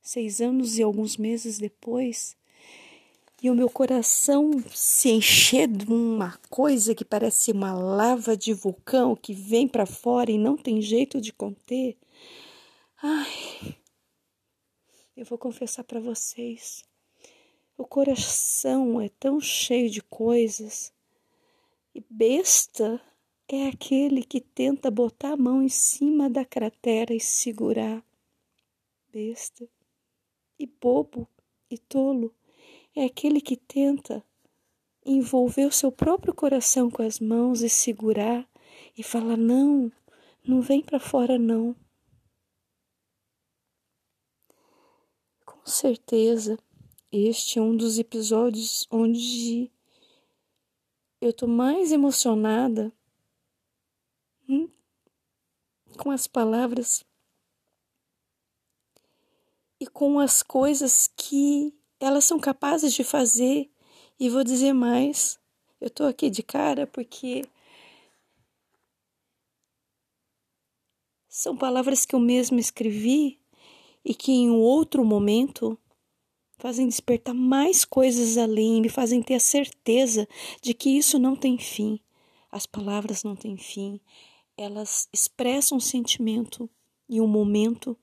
seis 0.00 0.40
anos 0.40 0.78
e 0.78 0.82
alguns 0.82 1.18
meses 1.18 1.58
depois, 1.58 2.34
e 3.42 3.50
o 3.50 3.54
meu 3.54 3.68
coração 3.68 4.52
se 4.74 5.10
encher 5.10 5.68
de 5.68 5.84
uma 5.84 6.38
coisa 6.48 6.94
que 6.94 7.04
parece 7.04 7.52
uma 7.52 7.74
lava 7.74 8.34
de 8.34 8.54
vulcão 8.54 9.14
que 9.14 9.34
vem 9.34 9.68
para 9.68 9.84
fora 9.84 10.30
e 10.30 10.38
não 10.38 10.56
tem 10.56 10.80
jeito 10.80 11.20
de 11.20 11.30
conter. 11.30 11.98
Ai, 13.02 13.76
eu 15.14 15.26
vou 15.26 15.36
confessar 15.36 15.84
para 15.84 16.00
vocês. 16.00 16.84
O 17.76 17.84
coração 17.84 18.98
é 18.98 19.10
tão 19.10 19.38
cheio 19.38 19.90
de 19.90 20.00
coisas 20.00 20.90
e 21.94 22.02
besta 22.08 22.98
é 23.48 23.68
aquele 23.68 24.22
que 24.22 24.40
tenta 24.40 24.90
botar 24.90 25.32
a 25.32 25.36
mão 25.36 25.62
em 25.62 25.68
cima 25.68 26.30
da 26.30 26.44
cratera 26.44 27.14
e 27.14 27.20
segurar. 27.20 28.04
Besta. 29.12 29.68
E 30.58 30.66
bobo 30.66 31.28
e 31.70 31.76
tolo 31.76 32.34
é 32.94 33.04
aquele 33.04 33.40
que 33.40 33.56
tenta 33.56 34.24
envolver 35.04 35.66
o 35.66 35.72
seu 35.72 35.92
próprio 35.92 36.32
coração 36.32 36.90
com 36.90 37.02
as 37.02 37.20
mãos 37.20 37.62
e 37.62 37.68
segurar 37.68 38.48
e 38.96 39.02
falar: 39.02 39.36
não, 39.36 39.92
não 40.46 40.60
vem 40.60 40.80
para 40.80 41.00
fora, 41.00 41.38
não. 41.38 41.76
Com 45.44 45.66
certeza, 45.66 46.58
este 47.10 47.58
é 47.58 47.62
um 47.62 47.76
dos 47.76 47.98
episódios 47.98 48.86
onde 48.90 49.70
eu 51.20 51.32
tô 51.32 51.46
mais 51.46 51.90
emocionada 51.90 52.92
hum, 54.48 54.68
com 55.96 56.10
as 56.10 56.26
palavras 56.26 57.04
e 59.80 59.86
com 59.86 60.18
as 60.18 60.42
coisas 60.42 61.10
que 61.16 61.74
elas 62.00 62.24
são 62.24 62.38
capazes 62.38 62.92
de 62.92 63.04
fazer. 63.04 63.70
E 64.18 64.30
vou 64.30 64.44
dizer 64.44 64.72
mais, 64.72 65.38
eu 65.80 65.90
tô 65.90 66.04
aqui 66.04 66.30
de 66.30 66.42
cara 66.42 66.86
porque 66.86 67.44
são 71.28 71.56
palavras 71.56 72.06
que 72.06 72.14
eu 72.14 72.20
mesma 72.20 72.60
escrevi 72.60 73.40
e 74.04 74.14
que 74.14 74.32
em 74.32 74.50
um 74.50 74.60
outro 74.60 75.04
momento 75.04 75.78
fazem 76.58 76.86
despertar 76.86 77.34
mais 77.34 77.84
coisas 77.84 78.38
além, 78.38 78.80
me 78.80 78.88
fazem 78.88 79.20
ter 79.20 79.34
a 79.34 79.40
certeza 79.40 80.28
de 80.62 80.72
que 80.72 80.90
isso 80.90 81.18
não 81.18 81.34
tem 81.34 81.58
fim. 81.58 81.98
As 82.50 82.66
palavras 82.66 83.24
não 83.24 83.34
têm 83.34 83.56
fim, 83.56 84.00
elas 84.56 85.08
expressam 85.12 85.78
um 85.78 85.80
sentimento 85.80 86.68
e 87.08 87.20
um 87.20 87.26
momento 87.26 87.96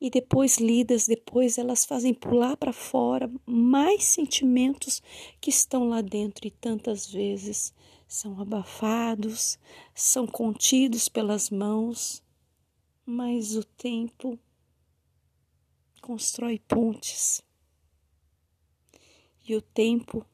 e 0.00 0.10
depois 0.10 0.58
lidas, 0.58 1.06
depois 1.06 1.56
elas 1.56 1.84
fazem 1.84 2.12
pular 2.12 2.56
para 2.56 2.72
fora 2.72 3.30
mais 3.46 4.04
sentimentos 4.04 5.02
que 5.40 5.50
estão 5.50 5.88
lá 5.88 6.02
dentro 6.02 6.46
e 6.46 6.50
tantas 6.50 7.06
vezes 7.10 7.72
são 8.06 8.40
abafados, 8.40 9.58
são 9.94 10.26
contidos 10.26 11.08
pelas 11.08 11.50
mãos, 11.50 12.22
mas 13.04 13.56
o 13.56 13.64
tempo 13.64 14.38
constrói 16.02 16.58
pontes. 16.58 17.42
E 19.48 19.56
o 19.56 19.62
tempo 19.62 20.24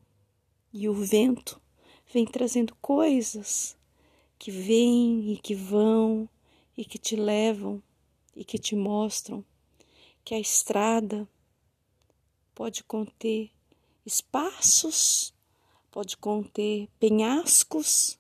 e 0.72 0.88
o 0.88 0.94
vento 0.94 1.60
vem 2.12 2.26
trazendo 2.26 2.74
coisas 2.76 3.76
que 4.42 4.50
vêm 4.50 5.34
e 5.34 5.36
que 5.36 5.54
vão 5.54 6.28
e 6.76 6.84
que 6.84 6.98
te 6.98 7.14
levam 7.14 7.80
e 8.34 8.44
que 8.44 8.58
te 8.58 8.74
mostram 8.74 9.44
que 10.24 10.34
a 10.34 10.40
estrada 10.40 11.28
pode 12.52 12.82
conter 12.82 13.52
espaços, 14.04 15.32
pode 15.92 16.16
conter 16.16 16.88
penhascos, 16.98 18.18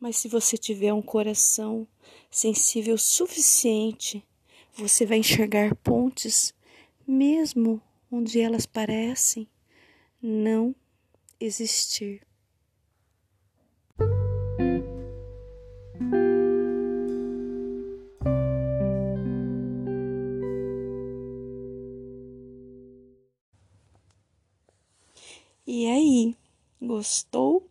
mas 0.00 0.16
se 0.16 0.26
você 0.26 0.58
tiver 0.58 0.92
um 0.92 1.00
coração 1.00 1.86
sensível 2.28 2.98
suficiente, 2.98 4.26
você 4.74 5.06
vai 5.06 5.18
enxergar 5.18 5.76
pontes, 5.76 6.52
mesmo 7.06 7.80
onde 8.10 8.40
elas 8.40 8.66
parecem 8.66 9.48
não 10.20 10.74
existir. 11.38 12.26
Gostou? 26.96 27.70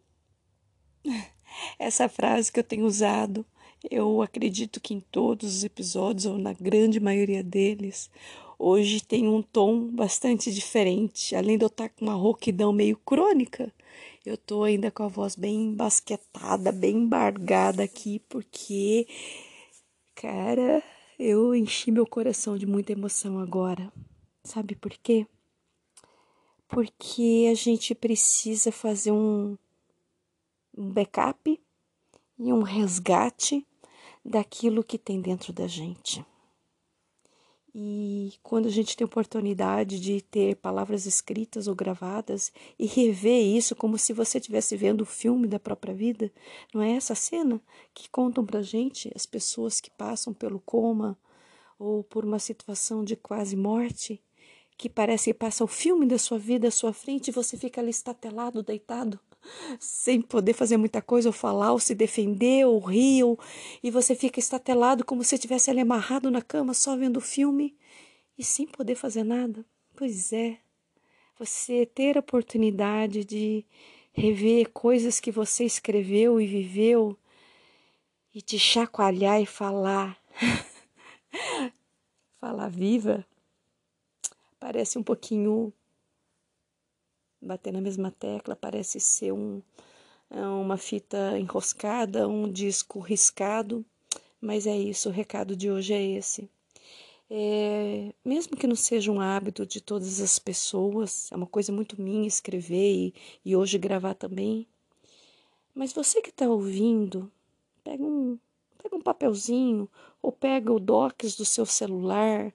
Essa 1.80 2.08
frase 2.08 2.52
que 2.52 2.60
eu 2.60 2.64
tenho 2.64 2.86
usado, 2.86 3.46
eu 3.90 4.22
acredito 4.22 4.80
que 4.80 4.94
em 4.94 5.00
todos 5.00 5.56
os 5.56 5.64
episódios, 5.64 6.26
ou 6.26 6.38
na 6.38 6.54
grande 6.54 7.00
maioria 7.00 7.44
deles, 7.44 8.10
hoje 8.60 9.02
tem 9.02 9.28
um 9.28 9.42
tom 9.42 9.88
bastante 9.88 10.54
diferente. 10.54 11.36
Além 11.36 11.58
de 11.58 11.66
eu 11.66 11.68
estar 11.68 11.90
com 11.90 12.06
uma 12.06 12.14
rouquidão 12.14 12.72
meio 12.72 12.98
crônica, 12.98 13.74
eu 14.26 14.38
tô 14.38 14.64
ainda 14.64 14.92
com 14.92 15.04
a 15.04 15.08
voz 15.08 15.36
bem 15.36 15.74
basquetada, 15.74 16.72
bem 16.72 16.96
embargada 16.98 17.84
aqui, 17.84 18.20
porque, 18.30 19.08
cara, 20.14 20.84
eu 21.18 21.56
enchi 21.56 21.92
meu 21.92 22.06
coração 22.06 22.58
de 22.58 22.66
muita 22.66 22.92
emoção 22.92 23.40
agora. 23.40 23.92
Sabe 24.44 24.76
por 24.76 24.92
quê? 24.92 25.26
Porque 26.68 27.48
a 27.52 27.54
gente 27.54 27.94
precisa 27.94 28.72
fazer 28.72 29.12
um, 29.12 29.58
backup 30.78 31.60
e 32.38 32.54
um 32.54 32.62
resgate 32.62 33.66
daquilo 34.24 34.84
que 34.84 34.98
tem 34.98 35.22
dentro 35.22 35.54
da 35.54 35.68
gente. 35.68 36.26
E 37.78 38.34
quando 38.42 38.68
a 38.68 38.72
gente 38.72 38.96
tem 38.96 39.04
oportunidade 39.04 40.00
de 40.00 40.22
ter 40.22 40.56
palavras 40.56 41.06
escritas 41.06 41.68
ou 41.68 41.76
gravadas 41.76 42.52
e 42.80 42.86
rever 42.86 43.44
isso 43.44 43.76
como 43.76 43.98
se 43.98 44.14
você 44.14 44.38
estivesse 44.38 44.78
vendo 44.78 45.02
o 45.02 45.06
filme 45.06 45.46
da 45.46 45.60
própria 45.60 45.94
vida, 45.94 46.32
não 46.74 46.82
é 46.82 46.92
essa 46.92 47.14
cena 47.14 47.62
que 47.94 48.10
contam 48.10 48.46
pra 48.46 48.62
gente 48.62 49.12
as 49.14 49.26
pessoas 49.26 49.82
que 49.82 49.92
passam 49.92 50.34
pelo 50.34 50.62
coma 50.62 51.18
ou 51.78 52.02
por 52.02 52.24
uma 52.24 52.40
situação 52.40 53.04
de 53.04 53.18
quase 53.18 53.58
morte, 53.58 54.24
que 54.78 54.90
parece 54.90 55.32
que 55.32 55.34
passa 55.34 55.64
o 55.64 55.68
filme 55.68 56.06
da 56.06 56.18
sua 56.18 56.38
vida 56.38 56.68
à 56.68 56.72
sua 56.72 56.92
frente 56.92 57.30
e 57.30 57.32
você 57.32 57.58
fica 57.58 57.80
ali 57.80 57.90
estatelado, 57.90 58.62
deitado, 58.62 59.20
sem 59.80 60.22
poder 60.22 60.54
fazer 60.54 60.78
muita 60.78 61.02
coisa, 61.02 61.30
ou 61.30 61.34
falar, 61.34 61.72
ou 61.72 61.80
se 61.80 61.96
defender, 61.96 62.66
ou 62.66 62.80
rir, 62.80 63.24
ou... 63.24 63.40
e 63.82 63.90
você 63.90 64.16
fica 64.16 64.40
estatelado 64.40 65.06
como 65.06 65.24
se 65.24 65.36
estivesse 65.36 65.70
ali 65.70 65.80
amarrado 65.82 66.30
na 66.30 66.42
cama 66.42 66.74
só 66.74 66.96
vendo 66.98 67.18
o 67.18 67.22
filme 67.22 67.76
e 68.38 68.44
sem 68.44 68.68
poder 68.68 68.96
fazer 68.96 69.24
nada. 69.24 69.66
Pois 69.96 70.34
é, 70.34 70.58
você 71.40 71.86
ter 71.86 72.18
a 72.18 72.20
oportunidade 72.20 73.24
de 73.24 73.66
rever 74.12 74.70
coisas 74.72 75.20
que 75.20 75.32
você 75.32 75.64
escreveu 75.64 76.40
e 76.40 76.48
viveu 76.48 77.18
e 78.34 78.42
te 78.42 78.60
chacoalhar 78.60 79.42
e 79.42 79.46
falar, 79.46 80.18
falar 82.40 82.68
viva, 82.68 83.26
parece 84.66 84.98
um 84.98 85.04
pouquinho 85.04 85.72
bater 87.40 87.72
na 87.72 87.80
mesma 87.80 88.10
tecla, 88.10 88.56
parece 88.56 89.00
ser 89.00 89.32
um, 89.32 89.62
é 90.28 90.42
uma 90.42 90.76
fita 90.76 91.38
enroscada, 91.38 92.28
um 92.28 92.52
disco 92.52 93.00
riscado, 93.00 93.86
mas 94.42 94.66
é 94.66 94.76
isso, 94.76 95.08
o 95.08 95.12
recado 95.12 95.56
de 95.56 95.70
hoje 95.70 95.94
é 95.94 96.02
esse. 96.02 96.50
É, 97.30 98.12
mesmo 98.26 98.58
que 98.58 98.66
não 98.66 98.76
seja 98.76 99.12
um 99.12 99.22
hábito 99.22 99.68
de 99.68 99.80
todas 99.80 100.20
as 100.20 100.40
pessoas, 100.40 101.32
é 101.32 101.36
uma 101.36 101.46
coisa 101.46 101.72
muito 101.72 102.02
minha 102.02 102.28
escrever 102.28 102.92
e, 102.92 103.14
e 103.46 103.56
hoje 103.56 103.78
gravar 103.78 104.16
também. 104.16 104.68
Mas 105.76 105.94
você 105.94 106.24
que 106.24 106.30
está 106.30 106.50
ouvindo, 106.50 107.32
pega 107.84 108.04
um, 108.04 108.40
pega 108.82 108.96
um 108.96 109.02
papelzinho 109.02 109.88
ou 110.24 110.32
pega 110.32 110.74
o 110.74 110.80
docs 110.80 111.36
do 111.36 111.46
seu 111.46 111.68
celular, 111.68 112.52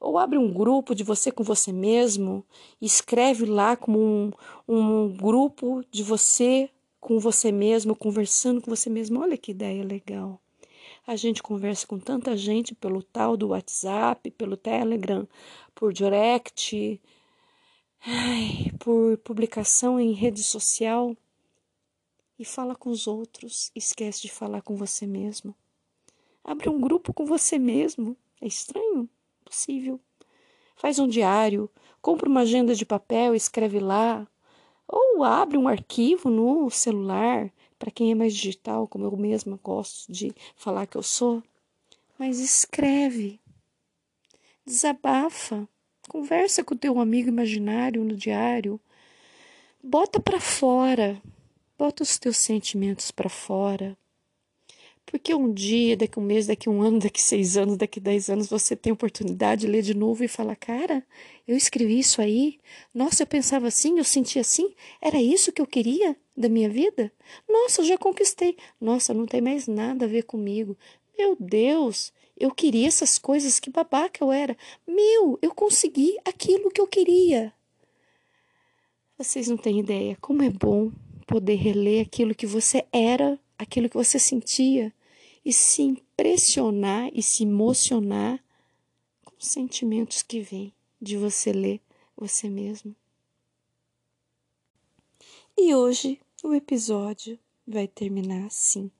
ou 0.00 0.18
abre 0.18 0.38
um 0.38 0.52
grupo 0.52 0.94
de 0.94 1.02
você 1.02 1.30
com 1.30 1.42
você 1.42 1.72
mesmo 1.72 2.44
escreve 2.80 3.44
lá 3.44 3.76
como 3.76 3.98
um, 3.98 4.32
um 4.68 5.08
grupo 5.08 5.84
de 5.90 6.02
você 6.02 6.70
com 7.00 7.18
você 7.18 7.50
mesmo, 7.52 7.96
conversando 7.96 8.60
com 8.60 8.70
você 8.70 8.90
mesmo. 8.90 9.20
Olha 9.20 9.36
que 9.36 9.52
ideia 9.52 9.84
legal. 9.84 10.40
A 11.06 11.16
gente 11.16 11.42
conversa 11.42 11.86
com 11.86 11.98
tanta 11.98 12.36
gente 12.36 12.74
pelo 12.74 13.02
tal 13.02 13.36
do 13.36 13.48
WhatsApp, 13.48 14.30
pelo 14.32 14.56
Telegram, 14.56 15.26
por 15.74 15.92
direct, 15.92 17.00
ai, 18.04 18.72
por 18.78 19.16
publicação 19.18 19.98
em 19.98 20.12
rede 20.12 20.42
social 20.42 21.16
e 22.38 22.44
fala 22.44 22.76
com 22.76 22.90
os 22.90 23.06
outros, 23.06 23.70
esquece 23.74 24.22
de 24.22 24.30
falar 24.30 24.62
com 24.62 24.76
você 24.76 25.06
mesmo. 25.06 25.54
Abre 26.44 26.68
um 26.68 26.80
grupo 26.80 27.12
com 27.12 27.26
você 27.26 27.58
mesmo. 27.58 28.16
É 28.40 28.46
estranho? 28.46 29.08
Possível. 29.48 30.00
Faz 30.76 30.98
um 30.98 31.08
diário, 31.08 31.70
compra 32.00 32.28
uma 32.28 32.40
agenda 32.40 32.74
de 32.74 32.86
papel, 32.86 33.34
escreve 33.34 33.80
lá, 33.80 34.26
ou 34.86 35.24
abre 35.24 35.58
um 35.58 35.68
arquivo 35.68 36.30
no 36.30 36.70
celular, 36.70 37.50
para 37.78 37.90
quem 37.90 38.10
é 38.10 38.14
mais 38.14 38.34
digital, 38.34 38.86
como 38.86 39.04
eu 39.04 39.16
mesma 39.16 39.58
gosto 39.62 40.10
de 40.12 40.34
falar 40.56 40.86
que 40.86 40.96
eu 40.96 41.02
sou. 41.02 41.42
Mas 42.18 42.40
escreve, 42.40 43.40
desabafa, 44.64 45.68
conversa 46.08 46.64
com 46.64 46.74
o 46.74 46.78
teu 46.78 46.98
amigo 46.98 47.28
imaginário 47.28 48.04
no 48.04 48.16
diário, 48.16 48.80
Bota 49.82 50.20
para 50.20 50.40
fora. 50.40 51.22
Bota 51.78 52.02
os 52.02 52.18
teus 52.18 52.36
sentimentos 52.36 53.12
para 53.12 53.28
fora. 53.28 53.96
Porque 55.10 55.34
um 55.34 55.50
dia, 55.50 55.96
daqui 55.96 56.18
um 56.18 56.22
mês, 56.22 56.46
daqui 56.46 56.68
um 56.68 56.82
ano, 56.82 56.98
daqui 57.00 57.20
seis 57.20 57.56
anos, 57.56 57.78
daqui 57.78 57.98
dez 57.98 58.28
anos, 58.28 58.46
você 58.46 58.76
tem 58.76 58.92
oportunidade 58.92 59.62
de 59.62 59.66
ler 59.66 59.82
de 59.82 59.94
novo 59.94 60.22
e 60.22 60.28
falar: 60.28 60.54
Cara, 60.54 61.02
eu 61.46 61.56
escrevi 61.56 61.98
isso 61.98 62.20
aí. 62.20 62.58
Nossa, 62.94 63.22
eu 63.22 63.26
pensava 63.26 63.66
assim, 63.68 63.96
eu 63.96 64.04
sentia 64.04 64.42
assim. 64.42 64.74
Era 65.00 65.20
isso 65.20 65.50
que 65.50 65.62
eu 65.62 65.66
queria 65.66 66.14
da 66.36 66.48
minha 66.48 66.68
vida? 66.68 67.10
Nossa, 67.48 67.80
eu 67.80 67.86
já 67.86 67.96
conquistei. 67.96 68.56
Nossa, 68.78 69.14
não 69.14 69.24
tem 69.24 69.40
mais 69.40 69.66
nada 69.66 70.04
a 70.04 70.08
ver 70.08 70.24
comigo. 70.24 70.76
Meu 71.18 71.34
Deus, 71.40 72.12
eu 72.36 72.50
queria 72.50 72.86
essas 72.86 73.18
coisas, 73.18 73.58
que 73.58 73.70
babaca 73.70 74.22
eu 74.22 74.30
era. 74.30 74.56
Meu, 74.86 75.38
eu 75.40 75.54
consegui 75.54 76.16
aquilo 76.24 76.70
que 76.70 76.80
eu 76.80 76.86
queria. 76.86 77.52
Vocês 79.16 79.48
não 79.48 79.56
têm 79.56 79.80
ideia 79.80 80.16
como 80.20 80.42
é 80.42 80.50
bom 80.50 80.92
poder 81.26 81.56
reler 81.56 82.06
aquilo 82.06 82.34
que 82.34 82.46
você 82.46 82.84
era, 82.92 83.38
aquilo 83.58 83.88
que 83.88 83.96
você 83.96 84.18
sentia 84.18 84.92
e 85.48 85.52
se 85.54 85.80
impressionar 85.80 87.10
e 87.14 87.22
se 87.22 87.42
emocionar 87.42 88.38
com 89.24 89.32
os 89.38 89.48
sentimentos 89.48 90.22
que 90.22 90.42
vêm 90.42 90.74
de 91.00 91.16
você 91.16 91.54
ler 91.54 91.80
você 92.14 92.50
mesmo. 92.50 92.94
E 95.56 95.74
hoje 95.74 96.20
o 96.44 96.52
episódio 96.52 97.38
vai 97.66 97.88
terminar 97.88 98.44
assim, 98.44 98.90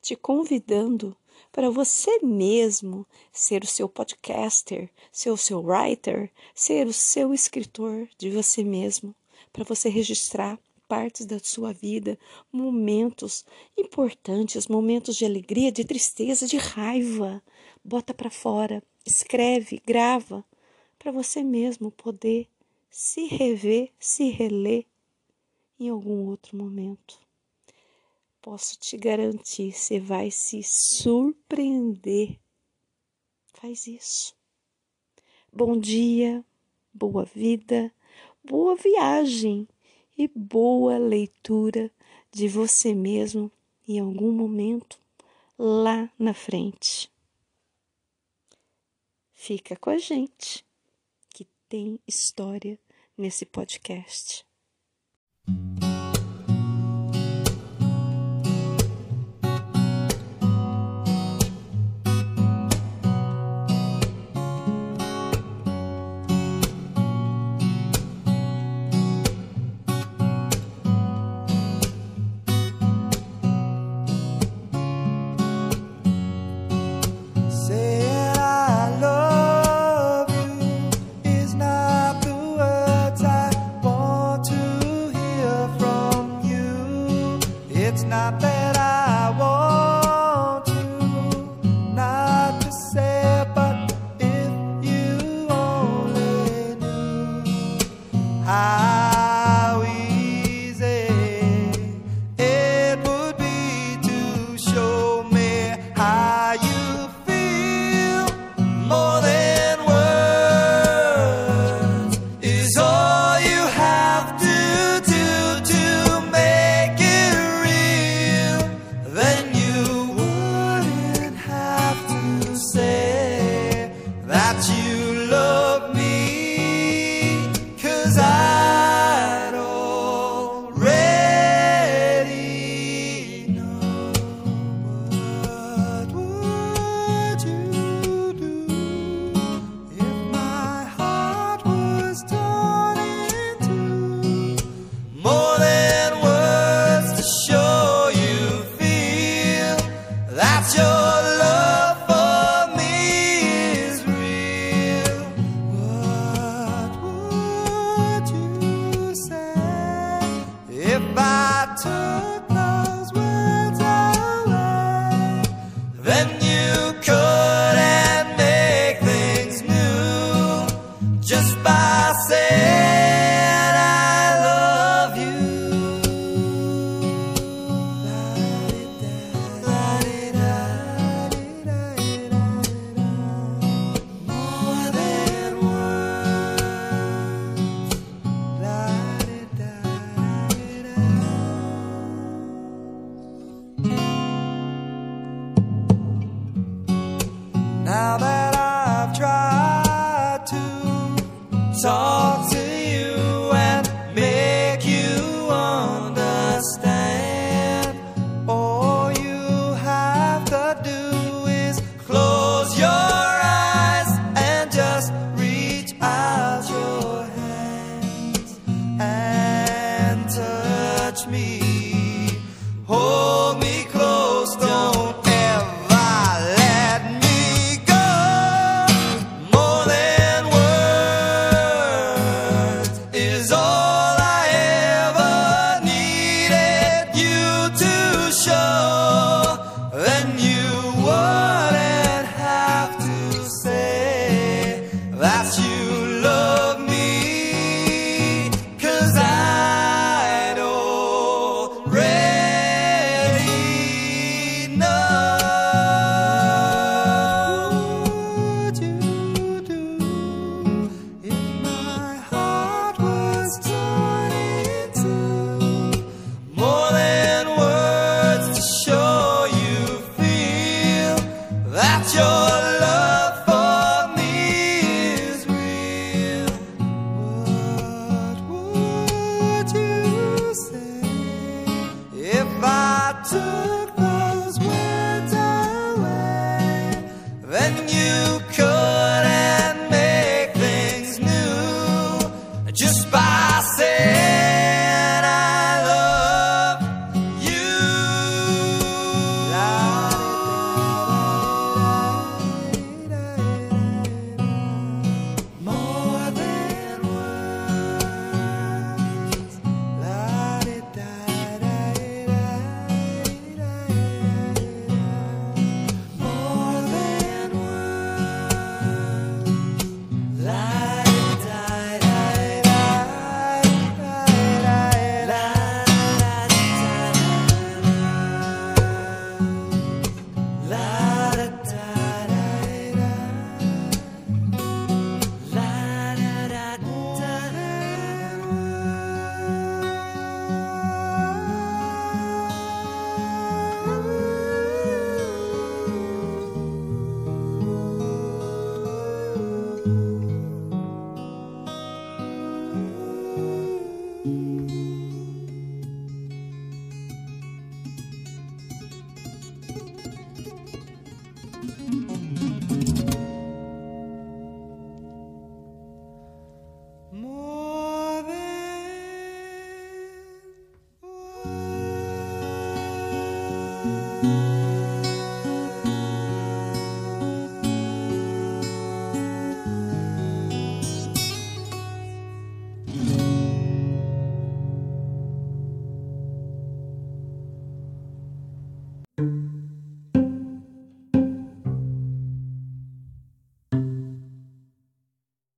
te 0.00 0.14
convidando 0.14 1.16
para 1.50 1.68
você 1.68 2.20
mesmo 2.20 3.04
ser 3.32 3.64
o 3.64 3.66
seu 3.66 3.88
podcaster, 3.88 4.88
ser 5.10 5.32
o 5.32 5.36
seu 5.36 5.60
writer, 5.60 6.30
ser 6.54 6.86
o 6.86 6.92
seu 6.92 7.34
escritor 7.34 8.08
de 8.16 8.30
você 8.30 8.62
mesmo, 8.62 9.12
para 9.52 9.64
você 9.64 9.88
registrar 9.88 10.60
partes 10.92 11.24
da 11.24 11.38
sua 11.38 11.72
vida, 11.72 12.18
momentos 12.52 13.46
importantes, 13.78 14.66
momentos 14.66 15.16
de 15.16 15.24
alegria, 15.24 15.72
de 15.72 15.86
tristeza, 15.86 16.46
de 16.46 16.58
raiva. 16.58 17.42
Bota 17.82 18.12
para 18.12 18.28
fora, 18.28 18.82
escreve, 19.02 19.80
grava, 19.86 20.44
para 20.98 21.10
você 21.10 21.42
mesmo 21.42 21.90
poder 21.90 22.46
se 22.90 23.24
rever, 23.24 23.90
se 23.98 24.28
reler 24.28 24.84
em 25.80 25.88
algum 25.88 26.26
outro 26.28 26.58
momento. 26.58 27.18
Posso 28.42 28.78
te 28.78 28.98
garantir, 28.98 29.72
você 29.72 29.98
vai 29.98 30.30
se 30.30 30.62
surpreender. 30.62 32.38
Faz 33.54 33.86
isso. 33.86 34.36
Bom 35.50 35.74
dia, 35.78 36.44
boa 36.92 37.24
vida, 37.24 37.90
boa 38.44 38.76
viagem 38.76 39.66
e 40.22 40.28
boa 40.28 40.98
leitura 40.98 41.90
de 42.30 42.46
você 42.46 42.94
mesmo 42.94 43.50
em 43.88 43.98
algum 43.98 44.30
momento 44.30 45.00
lá 45.58 46.08
na 46.18 46.32
frente. 46.32 47.10
Fica 49.32 49.74
com 49.74 49.90
a 49.90 49.98
gente, 49.98 50.64
que 51.30 51.46
tem 51.68 51.98
história 52.06 52.78
nesse 53.18 53.44
podcast. 53.44 54.46